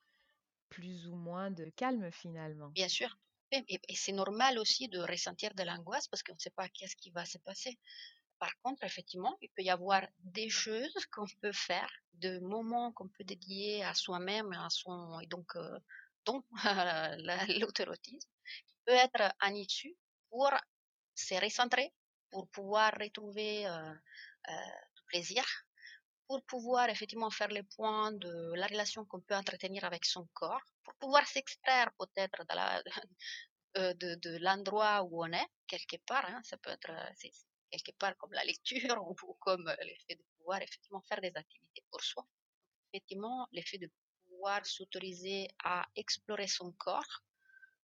plus 0.69 1.07
ou 1.07 1.15
moins 1.15 1.51
de 1.51 1.65
calme 1.75 2.11
finalement. 2.11 2.69
Bien 2.69 2.89
sûr. 2.89 3.17
Et, 3.51 3.63
et 3.67 3.95
c'est 3.95 4.11
normal 4.11 4.59
aussi 4.59 4.89
de 4.89 4.99
ressentir 4.99 5.55
de 5.55 5.63
l'angoisse 5.63 6.07
parce 6.07 6.21
qu'on 6.21 6.35
ne 6.35 6.39
sait 6.39 6.51
pas 6.51 6.69
qu'est-ce 6.69 6.95
qui 6.95 7.09
va 7.09 7.25
se 7.25 7.39
passer. 7.39 7.79
Par 8.39 8.51
contre, 8.61 8.83
effectivement, 8.85 9.37
il 9.41 9.49
peut 9.49 9.63
y 9.63 9.69
avoir 9.69 10.07
des 10.19 10.49
choses 10.49 10.93
qu'on 11.11 11.25
peut 11.41 11.51
faire, 11.51 11.91
de 12.13 12.39
moments 12.39 12.93
qu'on 12.93 13.09
peut 13.09 13.25
dédier 13.25 13.83
à 13.83 13.93
soi-même, 13.93 14.53
à 14.53 14.69
son, 14.69 15.19
et 15.19 15.27
donc, 15.27 15.55
euh, 15.57 15.79
dont 16.25 16.43
l'autorotisme, 17.59 18.29
qui 18.67 18.75
peut 18.85 18.93
être 18.93 19.33
un 19.41 19.53
issue 19.53 19.95
pour 20.29 20.51
se 21.15 21.35
recentrer, 21.35 21.93
pour 22.31 22.47
pouvoir 22.49 22.93
retrouver 22.97 23.67
euh, 23.67 23.93
euh, 24.49 24.53
du 24.95 25.03
plaisir, 25.07 25.43
pour 26.27 26.41
pouvoir 26.45 26.89
effectivement 26.89 27.31
faire 27.31 27.49
le 27.49 27.63
point 27.63 28.13
de 28.13 28.53
la 28.55 28.67
relation 28.67 29.03
qu'on 29.03 29.19
peut 29.19 29.35
entretenir 29.35 29.83
avec 29.83 30.05
son 30.05 30.27
corps, 30.33 30.61
pour 30.83 30.95
pouvoir 30.95 31.27
s'extraire 31.27 31.91
peut-être 31.99 32.45
de, 33.75 34.15
de 34.15 34.37
l'endroit 34.37 35.03
où 35.03 35.25
on 35.25 35.31
est, 35.33 35.47
quelque 35.67 35.97
part, 36.05 36.25
hein, 36.25 36.41
ça 36.45 36.57
peut 36.57 36.69
être, 36.69 36.91
quelque 37.69 37.91
part 37.97 38.15
comme 38.17 38.33
la 38.33 38.43
lecture 38.43 38.97
ou 39.09 39.33
comme 39.39 39.65
l'effet 39.81 40.15
de 40.15 40.23
pouvoir 40.37 40.61
effectivement 40.61 41.01
faire 41.01 41.21
des 41.21 41.31
activités 41.35 41.83
pour 41.91 42.01
soi. 42.01 42.25
Effectivement, 42.91 43.47
l'effet 43.51 43.77
de 43.77 43.89
pouvoir 44.27 44.65
s'autoriser 44.65 45.47
à 45.63 45.87
explorer 45.95 46.47
son 46.47 46.71
corps, 46.73 47.23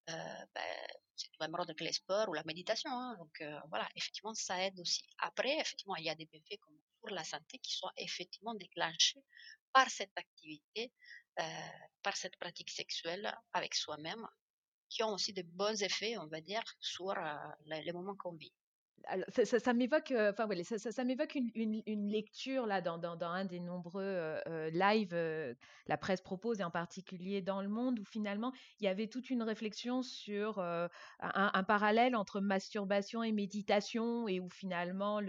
euh, 0.10 0.46
ben, 0.54 0.88
c'est 1.16 1.30
le 1.40 1.46
même 1.46 1.54
ordre 1.56 1.74
que 1.74 1.84
les 1.84 1.94
sports 1.94 2.30
ou 2.30 2.34
la 2.34 2.44
méditation. 2.44 2.92
Hein. 2.92 3.16
Donc 3.18 3.44
voilà, 3.70 3.88
effectivement, 3.96 4.34
ça 4.34 4.62
aide 4.64 4.80
aussi. 4.80 5.04
Après, 5.20 5.58
effectivement, 5.60 5.96
il 5.96 6.06
y 6.06 6.10
a 6.10 6.16
des 6.16 6.26
bienfaits 6.26 6.60
comme 6.62 6.78
pour 7.00 7.10
la 7.12 7.24
santé 7.24 7.60
qui 7.60 7.74
sont 7.76 7.90
effectivement 7.98 8.56
déclenchés 8.56 9.24
par 9.72 9.90
cette 9.90 10.18
activité, 10.18 10.92
par 12.02 12.16
cette 12.16 12.36
pratique 12.38 12.72
sexuelle 12.72 13.34
avec 13.54 13.76
soi-même, 13.76 14.26
qui 14.90 15.04
ont 15.04 15.14
aussi 15.14 15.34
de 15.34 15.44
bons 15.44 15.82
effets, 15.84 16.18
on 16.18 16.28
va 16.28 16.42
dire, 16.42 16.64
sur 16.80 17.14
les 17.66 17.92
moments 17.92 18.16
qu'on 18.16 18.34
vit 18.34 18.54
ça, 19.30 19.74
m'évoque, 19.74 20.14
enfin 20.18 20.48
ça, 20.64 21.04
m'évoque 21.04 21.36
une, 21.36 22.10
lecture 22.10 22.66
là 22.66 22.82
dans, 22.82 23.00
un 23.22 23.46
des 23.46 23.60
nombreux 23.60 24.36
lives 24.72 25.16
la 25.88 25.98
presse 25.98 26.22
propose 26.22 26.60
et 26.60 26.64
en 26.64 26.72
particulier 26.72 27.42
dans 27.42 27.62
le 27.62 27.68
monde 27.68 28.00
où 28.00 28.06
finalement 28.06 28.52
il 28.80 28.86
y 28.86 28.88
avait 28.88 29.08
toute 29.08 29.30
une 29.30 29.44
réflexion 29.44 30.02
sur 30.02 30.60
un, 30.60 31.64
parallèle 31.64 32.16
entre 32.16 32.40
masturbation 32.40 33.24
et 33.24 33.32
méditation 33.32 34.28
et 34.28 34.40
où 34.40 34.50
finalement 34.50 35.20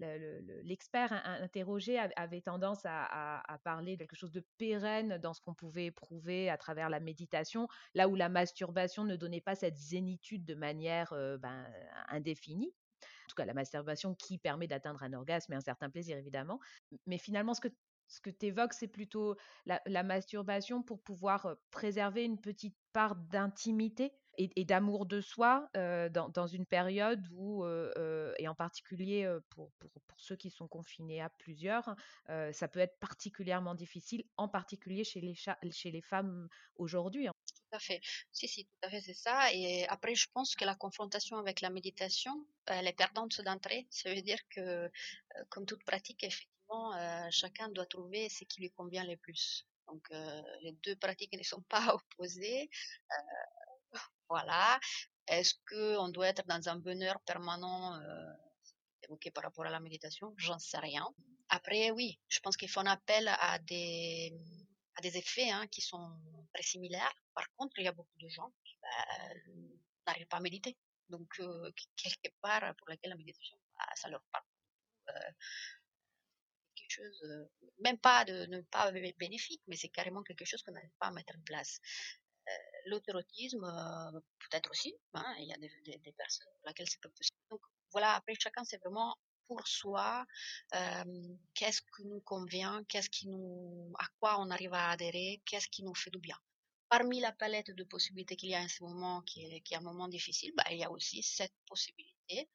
l'expert 0.00 1.12
interrogé 1.40 1.98
avait 2.16 2.40
tendance 2.40 2.80
à, 2.84 3.42
parler 3.64 3.96
de 3.96 4.04
quelque 4.04 4.16
chose 4.16 4.32
de 4.32 4.44
pérenne 4.58 5.18
dans 5.18 5.32
ce 5.32 5.40
qu'on 5.40 5.54
pouvait 5.54 5.86
éprouver 5.86 6.50
à 6.50 6.56
travers 6.56 6.90
la 6.90 7.00
méditation, 7.00 7.68
là 7.94 8.08
où 8.08 8.14
la 8.14 8.28
masturbation 8.28 9.04
ne 9.04 9.16
donnait 9.16 9.40
pas 9.40 9.54
cette 9.54 9.76
zénitude 9.76 10.44
de 10.44 10.54
manière 10.54 11.12
ben, 11.40 11.66
indéfinie 12.08 12.72
tout 13.26 13.34
cas 13.34 13.44
la 13.44 13.54
masturbation 13.54 14.14
qui 14.14 14.38
permet 14.38 14.66
d'atteindre 14.66 15.02
un 15.02 15.12
orgasme 15.12 15.52
et 15.52 15.56
un 15.56 15.60
certain 15.60 15.90
plaisir 15.90 16.16
évidemment. 16.16 16.60
Mais 17.06 17.18
finalement, 17.18 17.54
ce 17.54 17.60
que 18.20 18.30
tu 18.30 18.46
évoques, 18.46 18.72
c'est 18.72 18.88
plutôt 18.88 19.36
la, 19.66 20.02
masturbation 20.02 20.82
pour 20.82 21.02
pouvoir 21.02 21.56
préserver 21.70 22.24
une 22.24 22.40
petite 22.40 22.76
part 22.92 23.16
d'intimité 23.16 24.12
et, 24.38 24.64
d'amour 24.64 25.06
de 25.06 25.20
soi 25.20 25.68
dans, 25.74 26.46
une 26.46 26.66
période 26.66 27.26
où, 27.32 27.64
et 27.66 28.48
en 28.48 28.54
particulier 28.54 29.28
pour, 29.50 29.72
ceux 30.18 30.36
qui 30.36 30.50
sont 30.50 30.68
confinés 30.68 31.20
à 31.20 31.30
plusieurs, 31.30 31.94
ça 32.26 32.68
peut 32.68 32.80
être 32.80 32.98
particulièrement 33.00 33.74
difficile, 33.74 34.24
en 34.36 34.48
particulier 34.48 35.04
chez 35.04 35.20
les, 35.20 35.34
chez 35.34 35.90
les 35.90 36.02
femmes 36.02 36.48
aujourd'hui. 36.76 37.28
À 37.76 37.78
fait. 37.78 38.00
Si, 38.32 38.48
si, 38.48 38.64
tout 38.64 38.86
à 38.86 38.88
fait, 38.88 39.02
c'est 39.02 39.12
ça. 39.12 39.52
Et 39.52 39.86
après, 39.88 40.14
je 40.14 40.28
pense 40.32 40.54
que 40.56 40.64
la 40.64 40.74
confrontation 40.74 41.36
avec 41.36 41.60
la 41.60 41.68
méditation, 41.68 42.46
elle 42.66 42.86
est 42.86 42.94
perdante 42.94 43.42
d'entrée. 43.42 43.86
Ça 43.90 44.14
veut 44.14 44.22
dire 44.22 44.38
que, 44.48 44.90
comme 45.50 45.66
toute 45.66 45.84
pratique, 45.84 46.24
effectivement, 46.24 46.92
chacun 47.30 47.68
doit 47.68 47.84
trouver 47.84 48.30
ce 48.30 48.44
qui 48.44 48.62
lui 48.62 48.70
convient 48.70 49.04
le 49.04 49.18
plus. 49.18 49.66
Donc, 49.88 50.08
les 50.62 50.72
deux 50.84 50.96
pratiques 50.96 51.36
ne 51.36 51.42
sont 51.42 51.62
pas 51.68 51.94
opposées. 51.94 52.70
Voilà. 54.30 54.80
Est-ce 55.28 55.54
qu'on 55.68 56.08
doit 56.08 56.28
être 56.28 56.46
dans 56.46 56.68
un 56.68 56.76
bonheur 56.76 57.20
permanent 57.26 57.94
euh, 58.00 58.32
évoqué 59.02 59.30
par 59.30 59.44
rapport 59.44 59.66
à 59.66 59.70
la 59.70 59.80
méditation? 59.80 60.32
J'en 60.36 60.58
sais 60.58 60.78
rien. 60.78 61.06
Après, 61.48 61.90
oui, 61.90 62.18
je 62.28 62.40
pense 62.40 62.56
qu'il 62.56 62.70
faut 62.70 62.80
un 62.80 62.86
appel 62.86 63.28
à 63.28 63.58
des, 63.58 64.32
à 64.96 65.02
des 65.02 65.16
effets 65.16 65.50
hein, 65.50 65.66
qui 65.68 65.80
sont 65.80 66.10
très 66.54 66.62
similaires. 66.62 67.14
Par 67.36 67.46
contre, 67.56 67.78
il 67.78 67.84
y 67.84 67.88
a 67.88 67.92
beaucoup 67.92 68.18
de 68.18 68.28
gens 68.28 68.52
qui 68.64 68.76
bah, 68.82 69.34
n'arrivent 70.08 70.26
pas 70.26 70.38
à 70.38 70.40
méditer. 70.40 70.76
Donc, 71.08 71.28
euh, 71.38 71.70
quelque 71.96 72.34
part, 72.40 72.74
pour 72.76 72.88
lesquels 72.90 73.10
la 73.10 73.16
méditation, 73.16 73.56
bah, 73.78 73.86
ça 73.94 74.08
leur 74.08 74.22
parle. 74.32 74.44
Euh, 75.10 75.30
quelque 76.74 76.90
chose, 76.90 77.22
euh, 77.24 77.44
même 77.78 77.98
pas 77.98 78.24
de 78.24 78.46
ne 78.46 78.60
pas 78.62 78.90
bénéfique, 78.90 79.62
mais 79.68 79.76
c'est 79.76 79.88
carrément 79.90 80.24
quelque 80.24 80.44
chose 80.44 80.62
qu'on 80.64 80.72
n'arrive 80.72 80.96
pas 80.98 81.06
à 81.06 81.12
mettre 81.12 81.36
en 81.36 81.42
place 81.42 81.78
l'autorotisme, 82.86 83.64
euh, 83.64 84.20
peut-être 84.38 84.70
aussi. 84.70 84.94
Hein, 85.14 85.34
il 85.38 85.46
y 85.46 85.52
a 85.52 85.56
des, 85.56 86.12
personnes 86.12 86.46
pour 86.60 86.68
lesquelles 86.68 86.88
c'est 86.88 87.00
pas 87.00 87.08
possible. 87.08 87.36
Donc 87.50 87.60
voilà, 87.92 88.14
après 88.14 88.34
chacun, 88.38 88.64
c'est 88.64 88.78
vraiment 88.78 89.16
pour 89.46 89.66
soi, 89.66 90.24
euh, 90.74 91.04
qu'est-ce 91.54 91.80
qui 91.80 92.04
nous 92.04 92.20
convient, 92.20 92.82
qu'est-ce 92.88 93.10
qui 93.10 93.28
nous, 93.28 93.92
à 93.98 94.06
quoi 94.18 94.40
on 94.40 94.50
arrive 94.50 94.74
à 94.74 94.90
adhérer, 94.90 95.40
qu'est-ce 95.44 95.68
qui 95.68 95.84
nous 95.84 95.94
fait 95.94 96.10
du 96.10 96.18
bien. 96.18 96.36
Parmi 96.88 97.20
la 97.20 97.32
palette 97.32 97.72
de 97.72 97.84
possibilités 97.84 98.36
qu'il 98.36 98.50
y 98.50 98.54
a 98.54 98.60
en 98.60 98.68
ce 98.68 98.82
moment, 98.82 99.22
qui 99.22 99.44
est, 99.44 99.76
un 99.76 99.80
moment 99.80 100.08
difficile, 100.08 100.52
bah, 100.56 100.64
il 100.70 100.78
y 100.78 100.84
a 100.84 100.90
aussi 100.90 101.22
cette 101.22 101.54
possibilité 101.66 102.48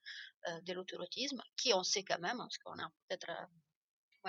euh, 0.48 0.62
de 0.62 0.74
l'autorotisme, 0.74 1.41
qui 1.58 1.74
on 1.74 1.84
sait 1.84 2.04
quand 2.04 2.20
même, 2.20 2.38
parce 2.38 2.58
qu'on 2.58 2.80
a 2.80 2.89
peut-être 3.08 3.30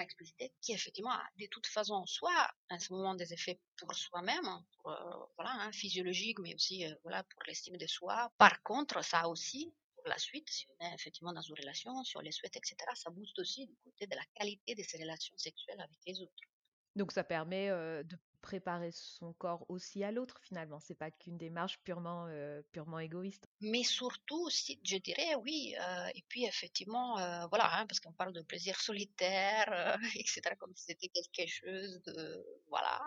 explicité, 0.01 0.53
qui 0.61 0.73
effectivement 0.73 1.13
a 1.13 1.25
de 1.39 1.47
toute 1.47 1.67
façon 1.67 2.07
soit 2.07 2.51
à 2.71 2.79
ce 2.79 2.93
moment 2.93 3.15
des 3.15 3.33
effets 3.33 3.61
pour 3.77 3.95
soi-même, 3.95 4.47
euh, 4.87 4.91
voilà, 5.37 5.53
hein, 5.61 5.73
physiologique, 5.73 6.39
mais 6.39 6.55
aussi 6.55 6.87
euh, 6.87 6.95
voilà 7.03 7.23
pour 7.25 7.43
l'estime 7.47 7.77
de 7.77 7.87
soi. 7.87 8.33
Par 8.39 8.63
contre, 8.63 9.05
ça 9.05 9.21
a 9.21 9.29
aussi 9.29 9.73
pour 9.97 10.09
la 10.09 10.19
suite, 10.19 10.49
si 10.51 10.67
on 10.69 10.85
est 10.85 10.95
effectivement 10.95 11.33
dans 11.33 11.43
une 11.43 11.55
relation, 11.57 12.03
sur 12.05 12.23
les 12.23 12.33
souhaits, 12.33 12.57
etc., 12.57 12.77
ça 12.95 13.11
booste 13.11 13.39
aussi 13.39 13.67
du 13.67 13.77
côté 13.85 14.07
de 14.07 14.17
la 14.17 14.25
qualité 14.35 14.75
de 14.75 14.83
ces 14.83 14.99
relations 14.99 15.37
sexuelles 15.37 15.81
avec 15.81 15.99
les 16.07 16.21
autres. 16.21 16.52
Donc 16.97 17.13
ça 17.13 17.25
permet 17.25 17.69
de 17.69 18.19
préparer 18.43 18.91
son 18.91 19.33
corps 19.33 19.65
aussi 19.71 20.05
à 20.05 20.11
l'autre 20.11 20.39
finalement. 20.43 20.81
C'est 20.81 20.97
pas 20.97 21.11
qu'une 21.11 21.39
démarche 21.39 21.79
purement, 21.85 22.29
purement 22.73 22.99
égoïste. 22.99 23.49
Mais 23.61 23.85
surtout, 23.85 24.51
si, 24.51 24.81
je 24.85 24.97
dirais 24.99 25.35
oui. 25.37 25.75
Et 26.15 26.23
puis 26.29 26.45
effectivement, 26.45 27.15
voilà, 27.49 27.79
hein, 27.79 27.87
parce 27.87 28.01
qu'on 28.01 28.13
parle 28.13 28.33
de 28.33 28.43
plaisir 28.43 28.79
solitaire, 28.81 29.97
etc. 30.17 30.57
Comme 30.59 30.75
si 30.75 30.85
c'était 30.87 31.09
quelque 31.09 31.47
chose 31.49 32.03
de, 32.03 32.45
voilà, 32.69 33.01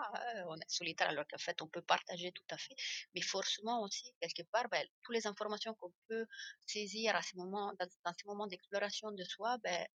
on 0.48 0.56
est 0.56 0.68
solitaire 0.68 1.10
alors 1.10 1.26
qu'en 1.28 1.38
fait 1.38 1.60
on 1.62 1.68
peut 1.68 1.82
partager 1.82 2.32
tout 2.32 2.46
à 2.50 2.56
fait. 2.56 2.74
Mais 3.14 3.20
forcément 3.20 3.82
aussi 3.82 4.10
quelque 4.20 4.42
part, 4.50 4.68
ben, 4.70 4.84
toutes 5.02 5.14
les 5.14 5.26
informations 5.26 5.74
qu'on 5.74 5.92
peut 6.08 6.26
saisir 6.66 7.14
à 7.14 7.22
ce 7.22 7.36
moment, 7.36 7.72
dans, 7.78 7.86
dans 8.04 8.12
ces 8.18 8.26
moments 8.26 8.46
d'exploration 8.46 9.12
de 9.12 9.22
soi, 9.24 9.58
ben, 9.58 9.86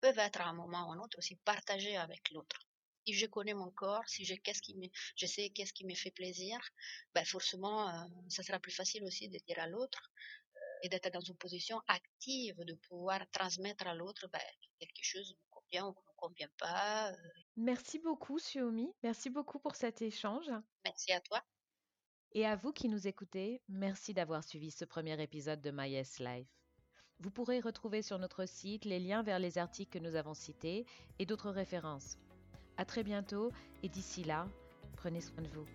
peuvent 0.00 0.18
être 0.18 0.40
à 0.40 0.46
un 0.46 0.54
moment 0.54 0.88
ou 0.88 0.92
à 0.92 0.94
un 0.94 0.98
autre 1.00 1.18
aussi 1.18 1.36
partagées 1.36 1.96
avec 1.96 2.30
l'autre 2.30 2.67
si 3.08 3.14
je 3.14 3.26
connais 3.26 3.54
mon 3.54 3.70
corps, 3.70 4.06
si 4.06 4.26
je, 4.26 4.34
qu'est-ce 4.34 4.60
qui 4.60 4.76
me, 4.76 4.86
je 5.16 5.24
sais 5.24 5.48
qu'est-ce 5.48 5.72
qui 5.72 5.86
me 5.86 5.94
fait 5.94 6.10
plaisir, 6.10 6.58
ben 7.14 7.24
forcément, 7.24 7.88
euh, 7.88 8.06
ça 8.28 8.42
sera 8.42 8.58
plus 8.58 8.70
facile 8.70 9.02
aussi 9.04 9.30
de 9.30 9.38
dire 9.46 9.58
à 9.58 9.66
l'autre 9.66 10.10
euh, 10.54 10.58
et 10.82 10.90
d'être 10.90 11.10
dans 11.10 11.22
une 11.22 11.36
position 11.36 11.80
active, 11.86 12.56
de 12.58 12.74
pouvoir 12.74 13.20
transmettre 13.30 13.86
à 13.86 13.94
l'autre 13.94 14.28
ben, 14.30 14.42
quelque 14.78 15.02
chose 15.02 15.26
qui 15.26 15.38
nous 15.40 15.50
convient 15.50 15.86
ou 15.86 15.92
qui 15.94 16.02
ne 16.02 16.06
nous 16.08 16.16
convient 16.16 16.50
pas. 16.58 17.10
Euh. 17.10 17.16
Merci 17.56 17.98
beaucoup, 17.98 18.38
Suomi. 18.38 18.92
Merci 19.02 19.30
beaucoup 19.30 19.58
pour 19.58 19.74
cet 19.74 20.02
échange. 20.02 20.50
Merci 20.84 21.12
à 21.12 21.20
toi. 21.22 21.42
Et 22.32 22.44
à 22.44 22.56
vous 22.56 22.72
qui 22.72 22.90
nous 22.90 23.08
écoutez, 23.08 23.62
merci 23.68 24.12
d'avoir 24.12 24.44
suivi 24.44 24.70
ce 24.70 24.84
premier 24.84 25.18
épisode 25.22 25.62
de 25.62 25.70
My 25.70 25.90
Yes 25.90 26.18
Life. 26.18 26.46
Vous 27.20 27.30
pourrez 27.30 27.60
retrouver 27.60 28.02
sur 28.02 28.18
notre 28.18 28.44
site 28.44 28.84
les 28.84 29.00
liens 29.00 29.22
vers 29.22 29.38
les 29.38 29.56
articles 29.56 29.98
que 29.98 30.04
nous 30.04 30.14
avons 30.14 30.34
cités 30.34 30.84
et 31.18 31.24
d'autres 31.24 31.50
références. 31.50 32.18
À 32.78 32.84
très 32.84 33.02
bientôt 33.02 33.50
et 33.82 33.88
d'ici 33.88 34.22
là, 34.22 34.46
prenez 34.96 35.20
soin 35.20 35.42
de 35.42 35.48
vous. 35.48 35.66